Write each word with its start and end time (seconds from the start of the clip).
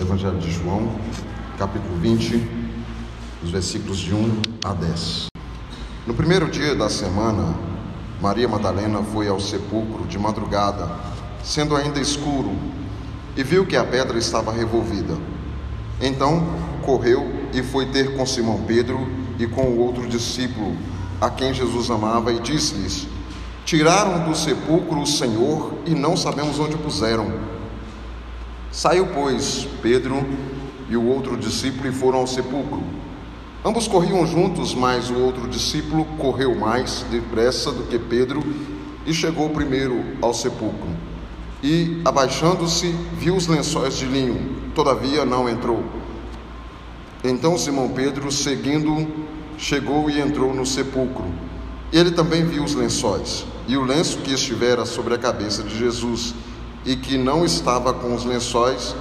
Evangelho 0.00 0.38
de 0.38 0.50
João, 0.50 0.90
capítulo 1.58 1.96
20, 1.98 2.48
os 3.44 3.50
versículos 3.50 3.98
de 3.98 4.14
1 4.14 4.42
a 4.64 4.72
10. 4.72 5.26
No 6.06 6.14
primeiro 6.14 6.50
dia 6.50 6.74
da 6.74 6.88
semana, 6.88 7.54
Maria 8.20 8.48
Madalena 8.48 9.02
foi 9.02 9.28
ao 9.28 9.38
sepulcro 9.38 10.06
de 10.06 10.18
madrugada, 10.18 10.90
sendo 11.44 11.76
ainda 11.76 12.00
escuro, 12.00 12.52
e 13.36 13.42
viu 13.42 13.66
que 13.66 13.76
a 13.76 13.84
pedra 13.84 14.16
estava 14.18 14.50
revolvida. 14.50 15.14
Então 16.00 16.42
correu 16.84 17.30
e 17.52 17.62
foi 17.62 17.86
ter 17.86 18.16
com 18.16 18.24
Simão 18.24 18.62
Pedro 18.62 18.98
e 19.38 19.46
com 19.46 19.62
o 19.62 19.78
outro 19.78 20.08
discípulo, 20.08 20.74
a 21.20 21.28
quem 21.28 21.52
Jesus 21.52 21.90
amava, 21.90 22.32
e 22.32 22.40
disse-lhes: 22.40 23.06
Tiraram 23.66 24.28
do 24.28 24.34
sepulcro 24.34 25.00
o 25.00 25.06
Senhor 25.06 25.74
e 25.84 25.94
não 25.94 26.16
sabemos 26.16 26.58
onde 26.58 26.76
puseram. 26.76 27.51
Saiu, 28.72 29.06
pois, 29.12 29.68
Pedro 29.82 30.26
e 30.88 30.96
o 30.96 31.04
outro 31.04 31.36
discípulo 31.36 31.86
e 31.90 31.92
foram 31.92 32.20
ao 32.20 32.26
sepulcro. 32.26 32.82
Ambos 33.62 33.86
corriam 33.86 34.26
juntos, 34.26 34.74
mas 34.74 35.10
o 35.10 35.14
outro 35.14 35.46
discípulo 35.46 36.06
correu 36.16 36.54
mais 36.54 37.04
depressa 37.10 37.70
do 37.70 37.82
que 37.82 37.98
Pedro 37.98 38.42
e 39.04 39.12
chegou 39.12 39.50
primeiro 39.50 40.02
ao 40.22 40.32
sepulcro. 40.32 40.88
E, 41.62 42.00
abaixando-se, 42.02 42.90
viu 43.18 43.36
os 43.36 43.46
lençóis 43.46 43.98
de 43.98 44.06
linho, 44.06 44.72
todavia 44.74 45.26
não 45.26 45.50
entrou. 45.50 45.84
Então 47.22 47.58
Simão 47.58 47.90
Pedro, 47.90 48.32
seguindo, 48.32 49.06
chegou 49.58 50.08
e 50.08 50.18
entrou 50.18 50.54
no 50.54 50.64
sepulcro. 50.64 51.26
Ele 51.92 52.10
também 52.10 52.42
viu 52.42 52.64
os 52.64 52.74
lençóis 52.74 53.44
e 53.68 53.76
o 53.76 53.84
lenço 53.84 54.16
que 54.18 54.32
estivera 54.32 54.86
sobre 54.86 55.12
a 55.14 55.18
cabeça 55.18 55.62
de 55.62 55.78
Jesus 55.78 56.34
e 56.84 56.96
que 56.96 57.16
não 57.16 57.44
estava 57.44 57.92
com 57.92 58.14
os 58.14 58.24
lençóis, 58.24 58.94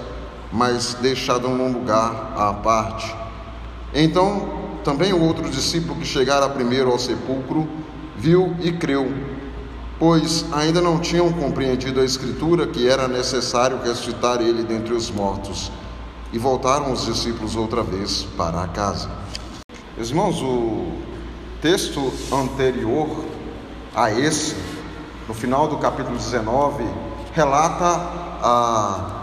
mas 0.51 0.93
deixado 0.95 1.47
num 1.47 1.71
lugar 1.71 2.33
à 2.35 2.53
parte. 2.53 3.15
Então, 3.93 4.61
também 4.83 5.13
o 5.13 5.21
outro 5.21 5.49
discípulo 5.49 5.99
que 5.99 6.05
chegara 6.05 6.49
primeiro 6.49 6.91
ao 6.91 6.99
sepulcro 6.99 7.67
viu 8.15 8.55
e 8.59 8.71
creu, 8.71 9.11
pois 9.99 10.45
ainda 10.51 10.81
não 10.81 10.99
tinham 10.99 11.31
compreendido 11.31 11.99
a 11.99 12.05
Escritura 12.05 12.67
que 12.67 12.87
era 12.87 13.07
necessário 13.07 13.79
ressuscitar 13.83 14.41
ele 14.41 14.63
dentre 14.63 14.93
os 14.93 15.09
mortos. 15.09 15.71
E 16.33 16.37
voltaram 16.37 16.93
os 16.93 17.05
discípulos 17.05 17.55
outra 17.55 17.83
vez 17.83 18.25
para 18.37 18.61
a 18.63 18.67
casa. 18.67 19.09
Irmãos, 19.97 20.41
o 20.41 20.93
texto 21.61 22.11
anterior 22.31 23.25
a 23.93 24.11
esse, 24.11 24.55
no 25.27 25.33
final 25.33 25.67
do 25.67 25.77
capítulo 25.77 26.15
19, 26.15 26.85
relata 27.33 27.85
a 28.43 29.21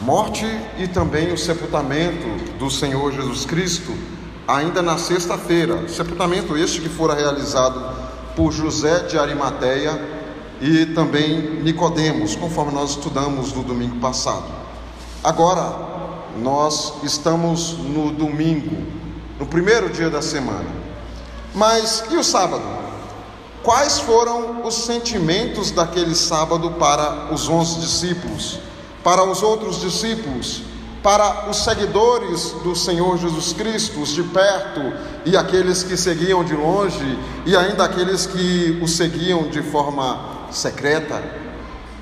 morte 0.00 0.46
e 0.78 0.86
também 0.86 1.32
o 1.32 1.38
sepultamento 1.38 2.26
do 2.58 2.70
Senhor 2.70 3.12
Jesus 3.12 3.44
Cristo, 3.44 3.92
ainda 4.46 4.80
na 4.82 4.96
sexta-feira. 4.96 5.88
Sepultamento 5.88 6.56
este 6.56 6.80
que 6.80 6.88
fora 6.88 7.14
realizado 7.14 7.96
por 8.36 8.52
José 8.52 9.00
de 9.00 9.18
Arimateia 9.18 10.00
e 10.60 10.86
também 10.86 11.62
Nicodemos, 11.62 12.36
conforme 12.36 12.72
nós 12.72 12.90
estudamos 12.90 13.52
no 13.52 13.62
domingo 13.62 13.96
passado. 13.96 14.46
Agora, 15.22 15.88
nós 16.40 16.94
estamos 17.02 17.72
no 17.78 18.12
domingo, 18.12 18.76
no 19.38 19.46
primeiro 19.46 19.90
dia 19.90 20.08
da 20.08 20.22
semana. 20.22 20.66
Mas 21.54 22.04
e 22.10 22.16
o 22.16 22.22
sábado? 22.22 22.77
Quais 23.62 23.98
foram 24.00 24.66
os 24.66 24.74
sentimentos 24.74 25.70
daquele 25.70 26.14
sábado 26.14 26.70
para 26.72 27.32
os 27.32 27.48
onze 27.48 27.80
discípulos, 27.80 28.58
para 29.02 29.24
os 29.24 29.42
outros 29.42 29.80
discípulos, 29.80 30.62
para 31.02 31.48
os 31.48 31.58
seguidores 31.58 32.52
do 32.64 32.74
Senhor 32.74 33.18
Jesus 33.18 33.52
Cristo, 33.52 34.00
os 34.00 34.10
de 34.10 34.22
perto 34.22 34.80
e 35.24 35.36
aqueles 35.36 35.82
que 35.82 35.96
seguiam 35.96 36.44
de 36.44 36.54
longe 36.54 37.18
e 37.46 37.56
ainda 37.56 37.84
aqueles 37.84 38.26
que 38.26 38.78
o 38.82 38.88
seguiam 38.88 39.48
de 39.48 39.62
forma 39.62 40.20
secreta? 40.50 41.22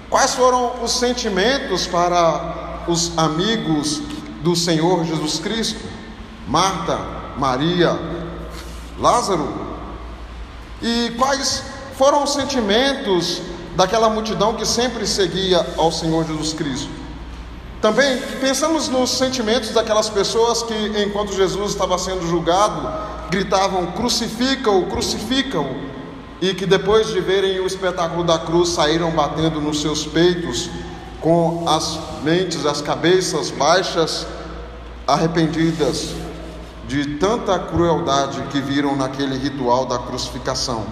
Quais 0.09 0.35
foram 0.35 0.83
os 0.83 0.93
sentimentos 0.93 1.87
para 1.87 2.85
os 2.87 3.17
amigos 3.19 4.01
do 4.43 4.55
Senhor 4.55 5.05
Jesus 5.05 5.41
Cristo? 5.41 5.85
Marta, 6.47 6.99
Maria, 7.37 7.99
Lázaro, 8.99 9.66
e 10.83 11.13
quais 11.17 11.63
foram 11.97 12.25
os 12.25 12.33
sentimentos 12.33 13.41
daquela 13.75 14.09
multidão 14.09 14.55
que 14.55 14.67
sempre 14.67 15.07
seguia 15.07 15.67
ao 15.77 15.91
Senhor 15.91 16.27
Jesus 16.27 16.53
Cristo? 16.53 16.91
Também 17.81 18.19
pensamos 18.41 18.89
nos 18.89 19.11
sentimentos 19.11 19.71
daquelas 19.71 20.09
pessoas 20.09 20.63
que, 20.63 20.75
enquanto 21.03 21.35
Jesus 21.35 21.73
estava 21.73 21.99
sendo 21.99 22.27
julgado, 22.27 22.83
gritavam: 23.31 23.93
crucifica-o, 23.93 24.87
crucifica-o, 24.87 25.77
e 26.41 26.55
que 26.55 26.67
depois 26.67 27.09
de 27.09 27.21
verem 27.21 27.61
o 27.61 27.67
espetáculo 27.67 28.25
da 28.25 28.39
cruz 28.39 28.71
saíram 28.71 29.11
batendo 29.11 29.61
nos 29.61 29.81
seus 29.81 30.07
peitos, 30.07 30.71
com 31.21 31.65
as 31.69 31.99
mentes, 32.23 32.65
as 32.67 32.81
cabeças 32.81 33.51
baixas, 33.51 34.27
arrependidas, 35.07 36.15
de 36.87 37.17
tanta 37.17 37.59
crueldade 37.59 38.41
que 38.51 38.61
viram 38.61 38.95
naquele 38.97 39.37
ritual 39.37 39.87
da 39.87 39.99
crucificação. 39.99 40.87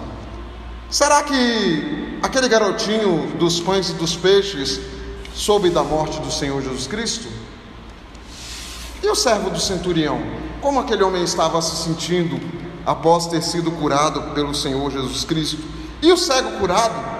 Será 0.89 1.23
que 1.23 2.19
aquele 2.21 2.47
garotinho 2.47 3.37
dos 3.37 3.59
pães 3.59 3.89
e 3.89 3.93
dos 3.93 4.15
peixes 4.15 4.79
soube 5.33 5.69
da 5.69 5.83
morte 5.83 6.19
do 6.19 6.31
Senhor 6.31 6.61
Jesus 6.61 6.87
Cristo? 6.87 7.27
E 9.01 9.07
o 9.07 9.15
servo 9.15 9.49
do 9.49 9.59
centurião? 9.59 10.21
Como 10.61 10.79
aquele 10.79 11.03
homem 11.03 11.23
estava 11.23 11.61
se 11.61 11.83
sentindo 11.83 12.39
após 12.85 13.27
ter 13.27 13.41
sido 13.41 13.71
curado 13.71 14.33
pelo 14.33 14.53
Senhor 14.53 14.91
Jesus 14.91 15.23
Cristo? 15.23 15.63
E 16.01 16.11
o 16.11 16.17
cego 16.17 16.59
curado? 16.59 17.15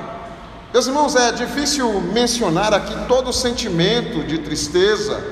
Meus 0.73 0.87
irmãos, 0.87 1.15
é 1.15 1.31
difícil 1.31 2.01
mencionar 2.01 2.73
aqui 2.73 2.93
todo 3.07 3.29
o 3.29 3.33
sentimento 3.33 4.23
de 4.23 4.39
tristeza, 4.39 5.23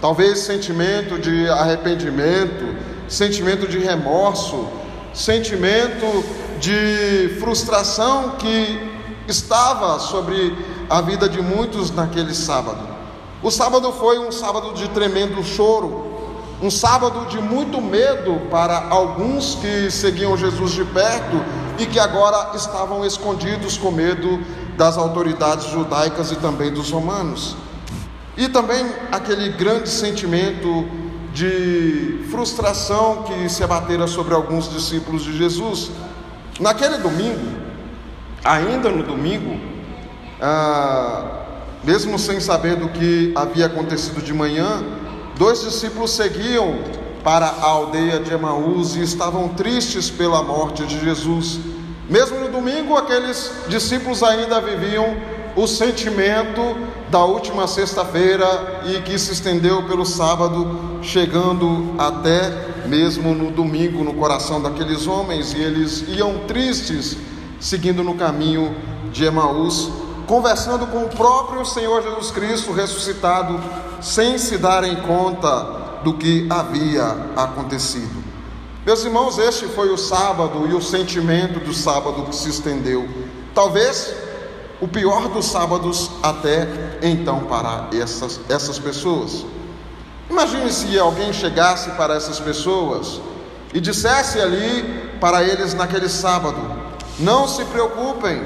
talvez 0.00 0.40
sentimento 0.40 1.18
de 1.18 1.48
arrependimento, 1.48 2.76
sentimento 3.10 3.66
de 3.66 3.78
remorso, 3.80 4.68
sentimento 5.12 6.24
de 6.60 7.36
frustração 7.40 8.36
que 8.38 8.88
estava 9.26 9.98
sobre 9.98 10.56
a 10.88 11.00
vida 11.00 11.28
de 11.28 11.42
muitos 11.42 11.90
naquele 11.90 12.32
sábado. 12.32 12.88
O 13.42 13.50
sábado 13.50 13.92
foi 13.92 14.18
um 14.18 14.30
sábado 14.30 14.74
de 14.74 14.88
tremendo 14.90 15.42
choro, 15.42 16.06
um 16.62 16.70
sábado 16.70 17.26
de 17.26 17.40
muito 17.40 17.80
medo 17.80 18.40
para 18.48 18.88
alguns 18.90 19.56
que 19.56 19.90
seguiam 19.90 20.36
Jesus 20.36 20.72
de 20.72 20.84
perto 20.84 21.42
e 21.78 21.86
que 21.86 21.98
agora 21.98 22.54
estavam 22.54 23.04
escondidos 23.04 23.76
com 23.76 23.90
medo 23.90 24.38
das 24.76 24.96
autoridades 24.96 25.66
judaicas 25.70 26.30
e 26.30 26.36
também 26.36 26.72
dos 26.72 26.90
romanos. 26.90 27.56
E 28.36 28.48
também 28.48 28.86
aquele 29.10 29.48
grande 29.50 29.88
sentimento 29.88 30.86
de 31.32 32.24
frustração 32.30 33.24
que 33.24 33.48
se 33.48 33.62
abatera 33.62 34.06
sobre 34.06 34.34
alguns 34.34 34.70
discípulos 34.70 35.22
de 35.22 35.36
Jesus. 35.36 35.90
Naquele 36.58 36.98
domingo, 36.98 37.60
ainda 38.44 38.90
no 38.90 39.02
domingo, 39.02 39.58
ah, 40.40 41.40
mesmo 41.84 42.18
sem 42.18 42.40
saber 42.40 42.76
do 42.76 42.88
que 42.88 43.32
havia 43.34 43.66
acontecido 43.66 44.22
de 44.22 44.32
manhã, 44.34 44.82
dois 45.36 45.62
discípulos 45.62 46.10
seguiam 46.10 46.78
para 47.22 47.46
a 47.46 47.64
aldeia 47.64 48.18
de 48.18 48.32
Emaús 48.32 48.96
e 48.96 49.02
estavam 49.02 49.48
tristes 49.48 50.10
pela 50.10 50.42
morte 50.42 50.84
de 50.84 50.98
Jesus. 50.98 51.60
Mesmo 52.08 52.40
no 52.40 52.48
domingo, 52.48 52.96
aqueles 52.96 53.52
discípulos 53.68 54.22
ainda 54.22 54.60
viviam 54.60 55.16
o 55.56 55.66
sentimento 55.66 56.76
da 57.10 57.24
última 57.24 57.66
sexta-feira 57.66 58.82
e 58.86 59.02
que 59.02 59.18
se 59.18 59.32
estendeu 59.32 59.82
pelo 59.84 60.06
sábado, 60.06 61.00
chegando 61.02 61.94
até 61.98 62.70
mesmo 62.86 63.34
no 63.34 63.50
domingo 63.50 64.02
no 64.02 64.14
coração 64.14 64.60
daqueles 64.60 65.06
homens, 65.06 65.52
e 65.52 65.60
eles 65.60 66.04
iam 66.08 66.38
tristes, 66.46 67.16
seguindo 67.58 68.02
no 68.02 68.14
caminho 68.14 68.74
de 69.12 69.24
Emaús, 69.24 69.90
conversando 70.26 70.86
com 70.86 71.04
o 71.04 71.08
próprio 71.08 71.64
Senhor 71.64 72.02
Jesus 72.02 72.30
Cristo 72.30 72.72
ressuscitado, 72.72 73.60
sem 74.00 74.38
se 74.38 74.56
darem 74.58 74.96
conta 74.96 76.00
do 76.04 76.14
que 76.14 76.46
havia 76.48 77.04
acontecido. 77.36 78.24
Meus 78.86 79.04
irmãos, 79.04 79.38
este 79.38 79.66
foi 79.66 79.90
o 79.90 79.98
sábado 79.98 80.66
e 80.66 80.72
o 80.72 80.80
sentimento 80.80 81.60
do 81.60 81.74
sábado 81.74 82.24
que 82.24 82.34
se 82.34 82.48
estendeu. 82.48 83.06
Talvez 83.54 84.14
o 84.80 84.88
pior 84.88 85.28
dos 85.28 85.46
sábados 85.46 86.10
até 86.22 86.66
então 87.02 87.40
para 87.40 87.88
essas, 87.92 88.40
essas 88.48 88.78
pessoas. 88.78 89.44
Imagine 90.28 90.72
se 90.72 90.98
alguém 90.98 91.32
chegasse 91.32 91.90
para 91.90 92.14
essas 92.14 92.40
pessoas 92.40 93.20
e 93.74 93.80
dissesse 93.80 94.40
ali 94.40 95.10
para 95.20 95.42
eles 95.42 95.74
naquele 95.74 96.08
sábado: 96.08 96.58
não 97.18 97.46
se 97.46 97.64
preocupem, 97.66 98.42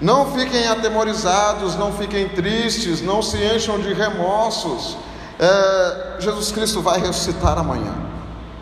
não 0.00 0.32
fiquem 0.32 0.66
atemorizados, 0.66 1.76
não 1.76 1.92
fiquem 1.92 2.28
tristes, 2.28 3.00
não 3.00 3.22
se 3.22 3.38
encham 3.38 3.78
de 3.78 3.92
remorsos. 3.92 4.96
é, 5.38 6.16
Jesus 6.20 6.52
Cristo 6.52 6.82
vai 6.82 7.00
ressuscitar 7.00 7.58
amanhã. 7.58 7.94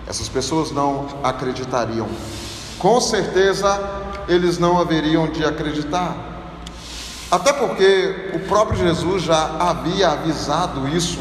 Essas 0.07 0.29
pessoas 0.29 0.71
não 0.71 1.07
acreditariam. 1.23 2.09
Com 2.79 3.01
certeza, 3.01 3.81
eles 4.29 4.59
não 4.59 4.79
haveriam 4.79 5.29
de 5.29 5.45
acreditar. 5.45 6.32
Até 7.33 7.51
porque 7.51 8.29
o 8.35 8.41
próprio 8.41 8.79
Jesus 8.79 9.23
já 9.23 9.57
havia 9.59 10.11
avisado 10.11 10.87
isso 10.87 11.19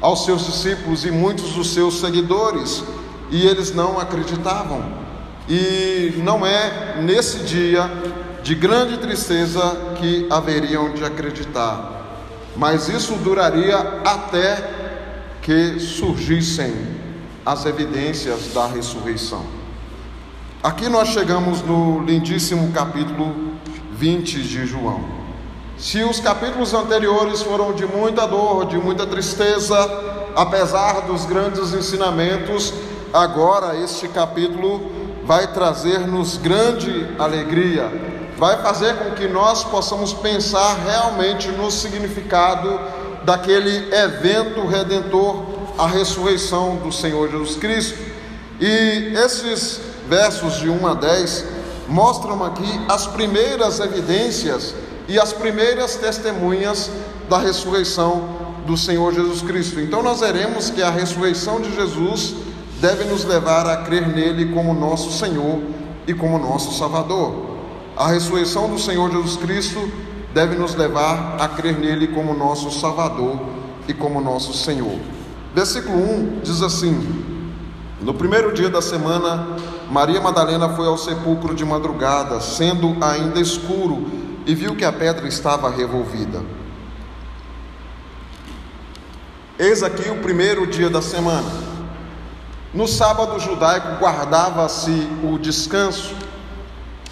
aos 0.00 0.24
seus 0.24 0.46
discípulos 0.46 1.04
e 1.04 1.10
muitos 1.10 1.50
dos 1.50 1.74
seus 1.74 1.98
seguidores, 1.98 2.84
e 3.28 3.44
eles 3.44 3.74
não 3.74 3.98
acreditavam. 3.98 4.84
E 5.48 6.14
não 6.18 6.46
é 6.46 7.02
nesse 7.02 7.40
dia 7.40 7.90
de 8.40 8.54
grande 8.54 8.98
tristeza 8.98 9.60
que 9.98 10.28
haveriam 10.30 10.92
de 10.92 11.02
acreditar, 11.02 12.04
mas 12.56 12.88
isso 12.88 13.14
duraria 13.14 13.78
até 14.04 14.62
que 15.42 15.80
surgissem 15.80 16.72
as 17.44 17.66
evidências 17.66 18.54
da 18.54 18.68
ressurreição. 18.68 19.44
Aqui 20.62 20.88
nós 20.88 21.08
chegamos 21.08 21.62
no 21.62 22.04
lindíssimo 22.04 22.70
capítulo 22.70 23.34
20 23.90 24.40
de 24.42 24.64
João. 24.64 25.17
Se 25.78 26.02
os 26.02 26.18
capítulos 26.18 26.74
anteriores 26.74 27.40
foram 27.40 27.72
de 27.72 27.86
muita 27.86 28.26
dor, 28.26 28.66
de 28.66 28.76
muita 28.76 29.06
tristeza, 29.06 29.76
apesar 30.34 31.02
dos 31.02 31.24
grandes 31.24 31.72
ensinamentos, 31.72 32.74
agora 33.12 33.76
este 33.76 34.08
capítulo 34.08 34.90
vai 35.24 35.46
trazer-nos 35.52 36.36
grande 36.36 37.08
alegria, 37.16 37.92
vai 38.36 38.60
fazer 38.60 38.96
com 38.96 39.12
que 39.12 39.28
nós 39.28 39.62
possamos 39.62 40.12
pensar 40.12 40.78
realmente 40.84 41.46
no 41.52 41.70
significado 41.70 42.80
daquele 43.22 43.94
evento 43.94 44.66
redentor, 44.66 45.44
a 45.78 45.86
ressurreição 45.86 46.74
do 46.76 46.90
Senhor 46.90 47.30
Jesus 47.30 47.54
Cristo. 47.54 47.96
E 48.58 49.12
esses 49.14 49.80
versos 50.08 50.56
de 50.56 50.68
1 50.68 50.86
a 50.88 50.94
10 50.94 51.44
mostram 51.86 52.44
aqui 52.44 52.80
as 52.88 53.06
primeiras 53.06 53.78
evidências 53.78 54.74
e 55.08 55.18
as 55.18 55.32
primeiras 55.32 55.96
testemunhas 55.96 56.90
da 57.28 57.38
ressurreição 57.38 58.28
do 58.66 58.76
Senhor 58.76 59.12
Jesus 59.14 59.40
Cristo. 59.40 59.80
Então 59.80 60.02
nós 60.02 60.20
veremos 60.20 60.68
que 60.68 60.82
a 60.82 60.90
ressurreição 60.90 61.60
de 61.60 61.74
Jesus 61.74 62.34
deve 62.80 63.04
nos 63.04 63.24
levar 63.24 63.66
a 63.66 63.78
crer 63.78 64.06
nele 64.06 64.52
como 64.52 64.74
nosso 64.74 65.10
Senhor 65.10 65.60
e 66.06 66.12
como 66.12 66.38
nosso 66.38 66.76
Salvador. 66.78 67.56
A 67.96 68.08
ressurreição 68.08 68.68
do 68.68 68.78
Senhor 68.78 69.10
Jesus 69.10 69.36
Cristo 69.36 69.90
deve 70.34 70.54
nos 70.54 70.74
levar 70.74 71.36
a 71.40 71.48
crer 71.48 71.78
nele 71.78 72.08
como 72.08 72.34
nosso 72.34 72.70
Salvador 72.70 73.40
e 73.88 73.94
como 73.94 74.20
nosso 74.20 74.52
Senhor. 74.52 74.98
Versículo 75.54 75.98
1 75.98 76.40
diz 76.42 76.62
assim: 76.62 77.24
No 78.00 78.12
primeiro 78.12 78.52
dia 78.52 78.68
da 78.68 78.82
semana, 78.82 79.56
Maria 79.90 80.20
Madalena 80.20 80.68
foi 80.68 80.86
ao 80.86 80.98
sepulcro 80.98 81.54
de 81.54 81.64
madrugada, 81.64 82.40
sendo 82.40 82.96
ainda 83.00 83.40
escuro, 83.40 84.06
e 84.48 84.54
viu 84.54 84.74
que 84.74 84.84
a 84.84 84.92
pedra 84.92 85.28
estava 85.28 85.70
revolvida. 85.70 86.42
Eis 89.56 89.84
aqui 89.84 90.10
o 90.10 90.16
primeiro 90.16 90.66
dia 90.66 90.90
da 90.90 91.00
semana. 91.00 91.48
No 92.74 92.88
sábado 92.88 93.38
judaico 93.38 94.00
guardava-se 94.00 95.08
o 95.22 95.38
descanso 95.38 96.14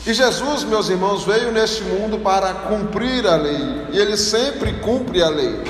e 0.06 0.14
Jesus, 0.14 0.62
meus 0.62 0.88
irmãos, 0.88 1.24
veio 1.24 1.50
neste 1.50 1.82
mundo 1.82 2.20
para 2.20 2.54
cumprir 2.54 3.26
a 3.26 3.34
lei, 3.34 3.88
e 3.90 3.98
ele 3.98 4.16
sempre 4.16 4.74
cumpre 4.74 5.20
a 5.20 5.28
lei. 5.28 5.60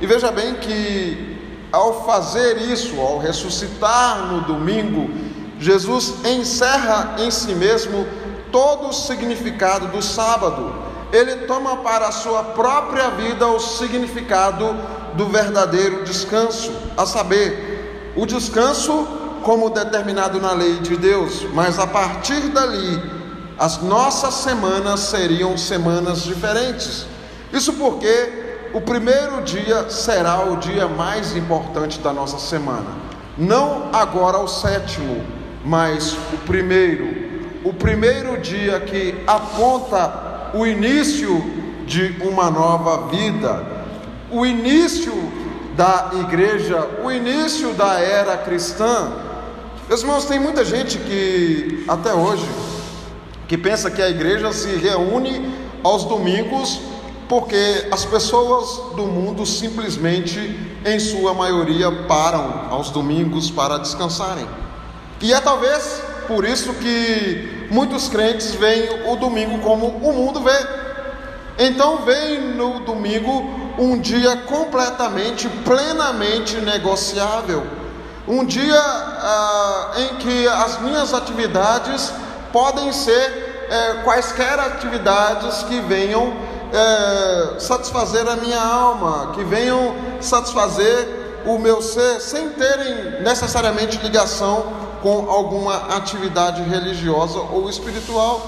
E 0.00 0.06
veja 0.06 0.32
bem 0.32 0.54
que 0.54 1.38
ao 1.70 2.06
fazer 2.06 2.62
isso, 2.62 2.98
ao 2.98 3.18
ressuscitar 3.18 4.32
no 4.32 4.40
domingo, 4.40 5.10
Jesus 5.60 6.14
encerra 6.24 7.16
em 7.18 7.30
si 7.30 7.54
mesmo 7.54 8.06
todo 8.50 8.88
o 8.88 8.92
significado 8.92 9.88
do 9.88 10.00
sábado. 10.00 10.93
Ele 11.14 11.46
toma 11.46 11.76
para 11.76 12.08
a 12.08 12.10
sua 12.10 12.42
própria 12.42 13.10
vida 13.10 13.46
o 13.46 13.60
significado 13.60 14.76
do 15.14 15.26
verdadeiro 15.26 16.02
descanso, 16.02 16.72
a 16.96 17.06
saber, 17.06 18.12
o 18.16 18.26
descanso 18.26 19.06
como 19.44 19.70
determinado 19.70 20.40
na 20.40 20.50
lei 20.50 20.80
de 20.80 20.96
Deus, 20.96 21.46
mas 21.54 21.78
a 21.78 21.86
partir 21.86 22.40
dali 22.48 23.00
as 23.56 23.80
nossas 23.80 24.34
semanas 24.34 24.98
seriam 25.00 25.56
semanas 25.56 26.22
diferentes. 26.22 27.06
Isso 27.52 27.74
porque 27.74 28.70
o 28.74 28.80
primeiro 28.80 29.40
dia 29.42 29.88
será 29.88 30.40
o 30.50 30.56
dia 30.56 30.88
mais 30.88 31.36
importante 31.36 32.00
da 32.00 32.12
nossa 32.12 32.40
semana. 32.40 32.90
Não 33.38 33.88
agora 33.92 34.38
o 34.38 34.48
sétimo, 34.48 35.24
mas 35.64 36.16
o 36.32 36.38
primeiro. 36.38 37.22
O 37.62 37.72
primeiro 37.72 38.36
dia 38.40 38.80
que 38.80 39.22
aponta 39.28 40.33
o 40.54 40.66
início 40.66 41.42
de 41.86 42.16
uma 42.22 42.50
nova 42.50 43.08
vida, 43.08 43.66
o 44.30 44.46
início 44.46 45.12
da 45.76 46.10
igreja, 46.20 46.88
o 47.02 47.10
início 47.10 47.74
da 47.74 47.98
era 47.98 48.36
cristã. 48.36 49.12
Meus 49.88 50.00
irmãos, 50.00 50.24
tem 50.24 50.38
muita 50.38 50.64
gente 50.64 50.98
que 50.98 51.84
até 51.88 52.14
hoje 52.14 52.46
que 53.46 53.58
pensa 53.58 53.90
que 53.90 54.00
a 54.00 54.08
igreja 54.08 54.52
se 54.52 54.76
reúne 54.76 55.54
aos 55.82 56.04
domingos 56.04 56.80
porque 57.28 57.88
as 57.90 58.04
pessoas 58.04 58.94
do 58.96 59.04
mundo 59.04 59.44
simplesmente, 59.44 60.38
em 60.84 61.00
sua 61.00 61.34
maioria, 61.34 61.90
param 62.06 62.66
aos 62.70 62.90
domingos 62.90 63.50
para 63.50 63.78
descansarem. 63.78 64.46
E 65.20 65.32
é 65.32 65.40
talvez 65.40 66.02
por 66.26 66.44
isso 66.44 66.72
que 66.74 67.53
muitos 67.70 68.08
crentes 68.08 68.54
veem 68.54 69.08
o 69.10 69.16
domingo 69.16 69.58
como 69.58 69.86
o 69.86 70.12
mundo 70.12 70.40
vê. 70.40 70.56
Então, 71.58 71.98
vem 71.98 72.40
no 72.54 72.80
domingo 72.80 73.64
um 73.78 73.98
dia 73.98 74.36
completamente, 74.38 75.48
plenamente 75.64 76.56
negociável. 76.56 77.64
Um 78.26 78.44
dia 78.44 78.80
ah, 78.80 79.92
em 79.96 80.16
que 80.16 80.48
as 80.48 80.80
minhas 80.80 81.12
atividades 81.12 82.12
podem 82.52 82.92
ser 82.92 83.66
é, 83.68 83.94
quaisquer 84.04 84.58
atividades 84.58 85.62
que 85.64 85.80
venham 85.80 86.32
é, 86.72 87.58
satisfazer 87.58 88.28
a 88.28 88.36
minha 88.36 88.60
alma, 88.60 89.32
que 89.34 89.44
venham 89.44 89.94
satisfazer 90.20 91.42
o 91.46 91.58
meu 91.58 91.82
ser, 91.82 92.20
sem 92.20 92.48
terem 92.50 93.22
necessariamente 93.22 93.98
ligação 93.98 94.83
com 95.04 95.30
alguma 95.30 95.94
atividade 95.94 96.62
religiosa 96.62 97.38
ou 97.38 97.68
espiritual, 97.68 98.40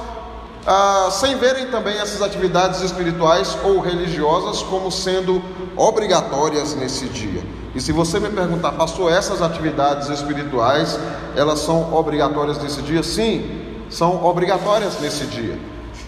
ah, 0.66 1.10
sem 1.12 1.36
verem 1.36 1.66
também 1.66 1.98
essas 1.98 2.22
atividades 2.22 2.80
espirituais 2.80 3.58
ou 3.62 3.78
religiosas 3.78 4.62
como 4.62 4.90
sendo 4.90 5.42
obrigatórias 5.76 6.74
nesse 6.74 7.08
dia. 7.08 7.44
E 7.74 7.80
se 7.80 7.92
você 7.92 8.18
me 8.18 8.30
perguntar, 8.30 8.72
pastor, 8.72 9.12
essas 9.12 9.42
atividades 9.42 10.08
espirituais, 10.08 10.98
elas 11.36 11.58
são 11.58 11.92
obrigatórias 11.92 12.56
nesse 12.62 12.80
dia? 12.80 13.02
Sim, 13.02 13.84
são 13.90 14.24
obrigatórias 14.24 14.98
nesse 14.98 15.26
dia. 15.26 15.58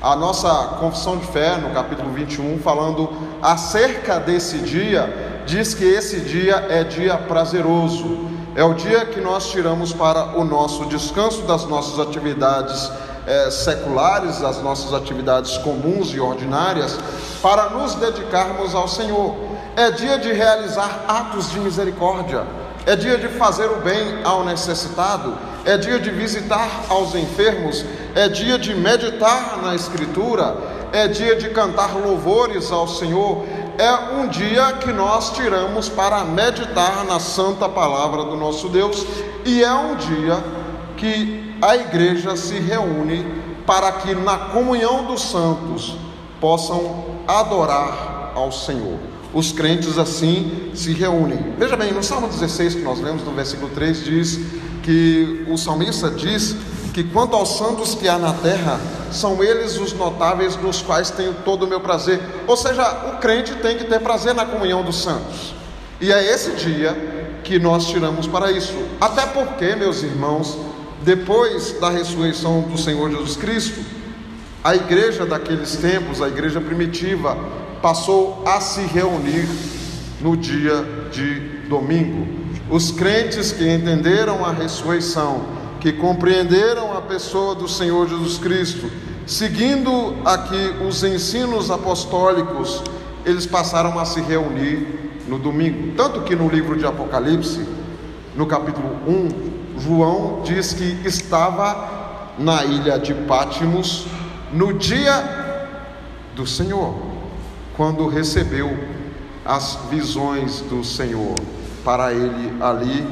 A 0.01 0.17
nossa 0.17 0.49
confissão 0.81 1.19
de 1.19 1.27
fé, 1.27 1.59
no 1.59 1.75
capítulo 1.75 2.11
21, 2.11 2.59
falando 2.61 3.11
acerca 3.43 4.19
desse 4.19 4.61
dia, 4.61 5.43
diz 5.45 5.75
que 5.75 5.85
esse 5.85 6.21
dia 6.21 6.67
é 6.71 6.85
dia 6.85 7.19
prazeroso, 7.19 8.38
é 8.59 8.65
o 8.65 8.75
dia 8.75 9.07
que 9.07 9.21
nós 9.21 9.53
tiramos 9.53 9.93
para 9.93 10.37
o 10.37 10.43
nosso 10.43 10.85
descanso 10.87 11.43
das 11.43 11.65
nossas 11.67 12.01
atividades 12.01 12.91
é, 13.25 13.53
seculares, 13.53 14.41
das 14.41 14.61
nossas 14.61 14.93
atividades 14.93 15.57
comuns 15.59 16.13
e 16.13 16.19
ordinárias, 16.19 16.99
para 17.41 17.71
nos 17.71 17.95
dedicarmos 17.95 18.75
ao 18.75 18.89
Senhor. 18.89 19.37
É 19.77 19.93
dia 19.93 20.19
de 20.19 20.33
realizar 20.33 21.05
atos 21.07 21.53
de 21.53 21.61
misericórdia, 21.61 22.45
é 22.85 22.97
dia 22.97 23.17
de 23.17 23.29
fazer 23.29 23.67
o 23.67 23.77
bem 23.77 24.25
ao 24.25 24.45
necessitado, 24.45 25.39
é 25.65 25.79
dia 25.79 26.01
de 26.01 26.11
visitar 26.11 26.69
aos 26.89 27.15
enfermos, 27.15 27.85
é 28.17 28.29
dia 28.29 28.59
de 28.59 28.75
meditar 28.75 29.59
na 29.63 29.77
Escritura, 29.77 30.57
é 30.93 31.07
dia 31.07 31.37
de 31.37 31.51
cantar 31.51 31.95
louvores 31.95 32.73
ao 32.73 32.89
Senhor, 32.89 33.45
é 33.79 33.93
um 34.13 34.27
dia 34.27 34.73
que 34.73 34.93
nós 34.93 35.31
tiramos 35.31 35.89
para 35.89 36.25
meditar 36.25 37.05
na 37.05 37.21
santa 37.21 37.69
palavra 37.69 38.25
do 38.25 38.37
nosso 38.37 38.69
Deus 38.69 39.07
e 39.47 39.63
é 39.63 39.73
um 39.73 39.95
dia 39.95 40.43
que 40.97 41.55
a 41.63 41.77
igreja 41.77 42.37
se 42.37 42.59
reúne 42.59 43.25
para 43.65 43.93
que 43.93 44.17
na 44.17 44.37
comunhão 44.37 45.05
dos 45.05 45.23
santos 45.23 45.97
possam 46.41 47.05
adorar 47.29 48.33
ao 48.35 48.51
Senhor. 48.51 48.99
Os 49.33 49.53
crentes 49.53 49.97
assim 49.97 50.71
se 50.75 50.93
reúnem. 50.93 51.55
Veja 51.57 51.77
bem, 51.77 51.93
no 51.93 52.03
Salmo 52.03 52.27
16 52.27 52.77
que 52.77 52.83
nós 52.83 52.99
lemos 53.01 53.23
no 53.23 53.31
versículo 53.31 53.71
3 53.71 54.05
diz 54.05 54.41
que 54.83 55.47
o 55.49 55.57
salmista 55.57 56.11
diz 56.11 56.57
que 56.93 57.05
quanto 57.05 57.37
aos 57.37 57.57
santos 57.57 57.95
que 57.95 58.09
há 58.09 58.19
na 58.19 58.33
terra, 58.33 58.81
são 59.13 59.43
eles 59.43 59.79
os 59.79 59.93
notáveis 59.93 60.57
nos 60.57 60.83
quais 60.83 61.11
tenho 61.11 61.35
todo 61.45 61.65
o 61.65 61.67
meu 61.67 61.81
prazer. 61.81 62.21
Ou 62.47 62.57
seja, 62.57 62.83
o 63.13 63.19
crente 63.19 63.55
tem 63.57 63.77
que 63.77 63.85
ter 63.85 64.01
prazer 64.01 64.35
na 64.35 64.45
comunhão 64.47 64.83
dos 64.83 65.03
santos. 65.03 65.55
E 66.01 66.13
é 66.13 66.33
esse 66.33 66.53
dia 66.53 67.41
que 67.43 67.59
nós 67.59 67.87
tiramos 67.87 68.27
para 68.27 68.53
isso. 68.53 68.75
Até 69.01 69.27
porque, 69.27 69.75
meus 69.75 70.03
irmãos, 70.03 70.57
depois 71.03 71.73
da 71.81 71.91
ressurreição 71.91 72.63
do 72.63 72.79
Senhor 72.79 73.11
Jesus 73.11 73.37
Cristo, 73.37 73.81
a 74.63 74.77
igreja 74.77 75.25
daqueles 75.25 75.77
tempos, 75.77 76.21
a 76.21 76.29
igreja 76.29 76.61
primitiva, 76.61 77.37
passou 77.81 78.43
a 78.45 78.61
se 78.61 78.83
reunir 78.83 79.49
no 80.21 80.37
dia 80.37 80.85
de 81.11 81.41
domingo. 81.69 82.27
Os 82.71 82.91
crentes 82.91 83.53
que 83.53 83.67
entenderam 83.67 84.45
a 84.45 84.53
ressurreição, 84.53 85.47
que 85.81 85.93
compreenderam 85.93 86.97
a 86.97 87.01
pessoa 87.01 87.55
do 87.55 87.69
Senhor 87.69 88.09
Jesus 88.09 88.39
Cristo, 88.39 88.91
seguindo 89.27 90.17
aqui 90.25 90.75
os 90.87 91.03
ensinos 91.05 91.71
apostólicos, 91.71 92.83
eles 93.25 93.47
passaram 93.47 93.99
a 93.99 94.05
se 94.05 94.21
reunir 94.21 94.87
no 95.29 95.39
domingo. 95.39 95.95
Tanto 95.97 96.23
que 96.23 96.35
no 96.35 96.49
livro 96.49 96.77
de 96.77 96.87
Apocalipse, 96.87 97.67
no 98.35 98.47
capítulo 98.47 98.97
1, 99.07 99.81
João 99.81 100.43
diz 100.43 100.73
que 100.73 101.01
estava 101.05 102.33
na 102.39 102.65
ilha 102.65 102.99
de 102.99 103.15
Pátimos 103.15 104.07
no 104.53 104.73
dia 104.73 105.67
do 106.35 106.47
Senhor, 106.47 106.95
quando 107.77 108.07
recebeu 108.09 108.77
as 109.45 109.79
visões 109.91 110.61
do 110.63 110.83
Senhor 110.83 111.35
para 111.85 112.13
ele 112.13 112.53
ali, 112.61 113.07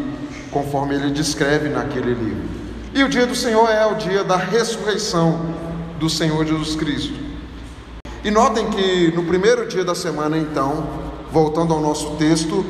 conforme 0.50 0.94
ele 0.94 1.10
descreve 1.10 1.68
naquele 1.68 2.14
livro. 2.14 2.55
E 2.96 3.04
o 3.04 3.10
dia 3.10 3.26
do 3.26 3.34
Senhor 3.34 3.68
é 3.68 3.84
o 3.84 3.96
dia 3.96 4.24
da 4.24 4.36
ressurreição 4.38 5.38
do 5.98 6.08
Senhor 6.08 6.46
Jesus 6.46 6.74
Cristo. 6.76 7.12
E 8.24 8.30
notem 8.30 8.70
que 8.70 9.12
no 9.14 9.24
primeiro 9.24 9.68
dia 9.68 9.84
da 9.84 9.94
semana, 9.94 10.38
então, 10.38 10.88
voltando 11.30 11.74
ao 11.74 11.80
nosso 11.82 12.12
texto, 12.12 12.64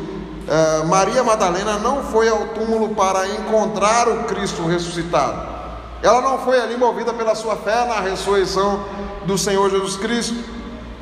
eh, 0.49 0.83
Maria 0.85 1.23
Madalena 1.23 1.79
não 1.79 2.03
foi 2.03 2.29
ao 2.29 2.49
túmulo 2.49 2.93
para 2.97 3.29
encontrar 3.29 4.09
o 4.09 4.25
Cristo 4.25 4.67
ressuscitado. 4.67 5.47
Ela 6.03 6.21
não 6.21 6.41
foi 6.41 6.59
ali 6.59 6.77
movida 6.77 7.15
pela 7.15 7.37
sua 7.37 7.55
fé 7.55 7.87
na 7.87 8.01
ressurreição 8.01 8.85
do 9.27 9.39
Senhor 9.39 9.71
Jesus 9.71 9.97
Cristo. 9.97 10.43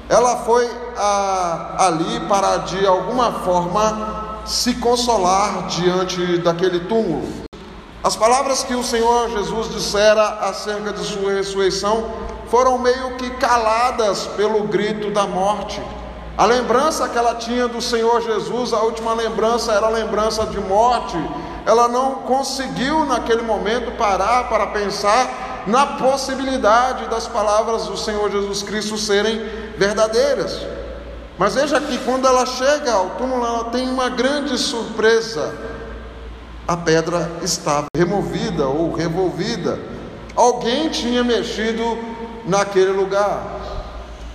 Ela 0.07 0.37
foi 0.45 0.69
ah, 0.99 1.87
ali 1.87 2.21
para, 2.28 2.59
de 2.59 2.87
alguma 2.87 3.33
forma, 3.40 4.43
se 4.45 4.75
consolar 4.75 5.66
diante 5.69 6.37
daquele 6.37 6.81
túmulo. 6.81 7.43
As 8.04 8.14
palavras 8.14 8.62
que 8.62 8.75
o 8.75 8.84
Senhor 8.84 9.30
Jesus 9.30 9.70
dissera 9.70 10.23
acerca 10.42 10.92
de 10.92 11.02
sua 11.02 11.32
ressurreição 11.32 12.11
foram 12.49 12.76
meio 12.76 13.16
que 13.16 13.30
caladas 13.30 14.26
pelo 14.37 14.64
grito 14.64 15.11
da 15.11 15.26
morte. 15.26 15.80
A 16.37 16.44
lembrança 16.44 17.08
que 17.08 17.16
ela 17.16 17.37
tinha 17.37 17.66
do 17.66 17.80
Senhor 17.80 18.20
Jesus, 18.20 18.75
a 18.75 18.82
última 18.82 19.14
lembrança 19.14 19.73
era 19.73 19.87
a 19.87 19.88
lembrança 19.88 20.44
de 20.44 20.61
morte. 20.61 21.16
Ela 21.64 21.88
não 21.88 22.16
conseguiu 22.16 23.06
naquele 23.06 23.40
momento 23.40 23.90
parar 23.92 24.50
para 24.50 24.66
pensar 24.66 25.64
na 25.66 25.87
possibilidade 25.96 27.06
das 27.06 27.26
palavras 27.26 27.87
do 27.87 27.96
Senhor 27.96 28.30
Jesus 28.30 28.62
Cristo 28.62 28.99
serem 28.99 29.38
verdadeiras. 29.78 30.61
Mas 31.38 31.54
veja 31.54 31.80
que 31.80 31.96
quando 32.04 32.28
ela 32.28 32.44
chega 32.44 32.92
ao 32.92 33.11
túmulo, 33.11 33.46
ela 33.46 33.64
tem 33.70 33.88
uma 33.88 34.11
grande 34.11 34.58
surpresa. 34.58 35.74
A 36.66 36.76
pedra 36.76 37.30
estava 37.42 37.87
removida 37.94 38.66
ou 38.66 38.94
revolvida. 38.94 39.78
Alguém 40.35 40.88
tinha 40.88 41.23
mexido 41.23 41.99
naquele 42.47 42.90
lugar. 42.90 43.42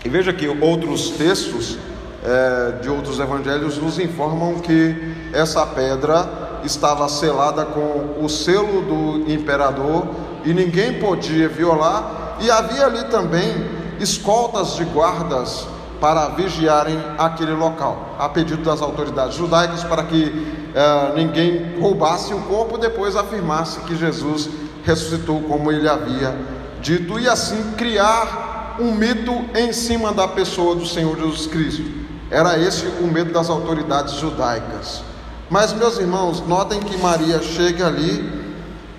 E 0.05 0.09
veja 0.09 0.31
que 0.31 0.47
outros 0.47 1.09
textos 1.11 1.77
é, 2.23 2.79
de 2.81 2.89
outros 2.89 3.19
evangelhos 3.19 3.77
nos 3.77 3.97
informam 3.97 4.59
que 4.59 5.15
essa 5.33 5.65
pedra 5.65 6.59
estava 6.63 7.07
selada 7.09 7.65
com 7.65 8.23
o 8.23 8.29
selo 8.29 8.81
do 8.81 9.31
imperador 9.31 10.07
e 10.45 10.53
ninguém 10.53 10.99
podia 10.99 11.49
violar, 11.49 12.37
e 12.39 12.49
havia 12.49 12.85
ali 12.85 13.03
também 13.05 13.65
escoltas 13.99 14.75
de 14.75 14.85
guardas 14.85 15.67
para 15.99 16.29
vigiarem 16.29 16.97
aquele 17.17 17.51
local, 17.51 18.15
a 18.17 18.29
pedido 18.29 18.63
das 18.63 18.81
autoridades 18.81 19.35
judaicas, 19.35 19.83
para 19.83 20.03
que 20.03 20.58
é, 20.73 21.13
ninguém 21.15 21.79
roubasse 21.79 22.33
o 22.33 22.41
corpo 22.41 22.77
depois 22.77 23.15
afirmasse 23.15 23.79
que 23.81 23.95
Jesus 23.95 24.49
ressuscitou 24.83 25.41
como 25.41 25.71
ele 25.71 25.87
havia 25.87 26.35
dito, 26.81 27.19
e 27.19 27.27
assim 27.27 27.71
criar 27.77 28.77
um 28.79 28.93
mito 28.93 29.33
em 29.55 29.73
cima 29.73 30.13
da 30.13 30.27
pessoa 30.27 30.75
do 30.75 30.85
Senhor 30.85 31.17
Jesus 31.17 31.47
Cristo. 31.47 31.83
Era 32.31 32.57
esse 32.57 32.85
o 33.01 33.07
medo 33.07 33.33
das 33.33 33.49
autoridades 33.49 34.13
judaicas. 34.15 35.01
Mas, 35.49 35.73
meus 35.73 35.97
irmãos, 35.97 36.45
notem 36.47 36.79
que 36.79 36.95
Maria 36.97 37.41
chega 37.41 37.87
ali 37.87 38.39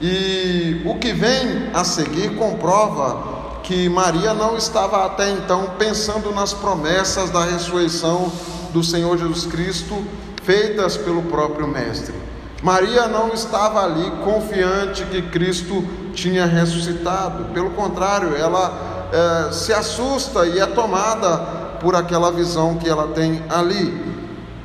e 0.00 0.82
o 0.84 0.98
que 0.98 1.12
vem 1.12 1.70
a 1.72 1.84
seguir 1.84 2.34
comprova 2.36 3.60
que 3.62 3.88
Maria 3.88 4.34
não 4.34 4.56
estava 4.56 5.06
até 5.06 5.30
então 5.30 5.74
pensando 5.78 6.32
nas 6.32 6.52
promessas 6.52 7.30
da 7.30 7.44
ressurreição 7.44 8.32
do 8.72 8.82
Senhor 8.82 9.16
Jesus 9.16 9.46
Cristo 9.46 10.04
feitas 10.44 10.96
pelo 10.96 11.22
próprio 11.22 11.66
Mestre. 11.66 12.14
Maria 12.62 13.08
não 13.08 13.28
estava 13.28 13.82
ali 13.82 14.10
confiante 14.22 15.04
que 15.06 15.22
Cristo 15.22 15.82
tinha 16.12 16.44
ressuscitado, 16.44 17.52
pelo 17.54 17.70
contrário, 17.70 18.36
ela 18.36 19.08
é, 19.12 19.52
se 19.52 19.72
assusta 19.72 20.46
e 20.46 20.58
é 20.58 20.66
tomada 20.66 21.38
por 21.80 21.96
aquela 21.96 22.30
visão 22.30 22.76
que 22.76 22.88
ela 22.88 23.08
tem 23.08 23.42
ali. 23.48 24.10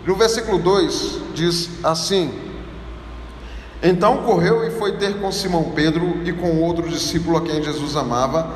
No 0.06 0.16
versículo 0.16 0.60
2 0.60 1.22
diz 1.34 1.70
assim: 1.84 2.34
Então 3.82 4.18
correu 4.18 4.68
e 4.68 4.72
foi 4.72 4.98
ter 4.98 5.20
com 5.20 5.32
Simão 5.32 5.72
Pedro 5.76 6.22
e 6.26 6.34
com 6.34 6.62
outro 6.62 6.90
discípulo 6.90 7.38
a 7.38 7.42
quem 7.42 7.64
Jesus 7.64 7.96
amava, 7.96 8.48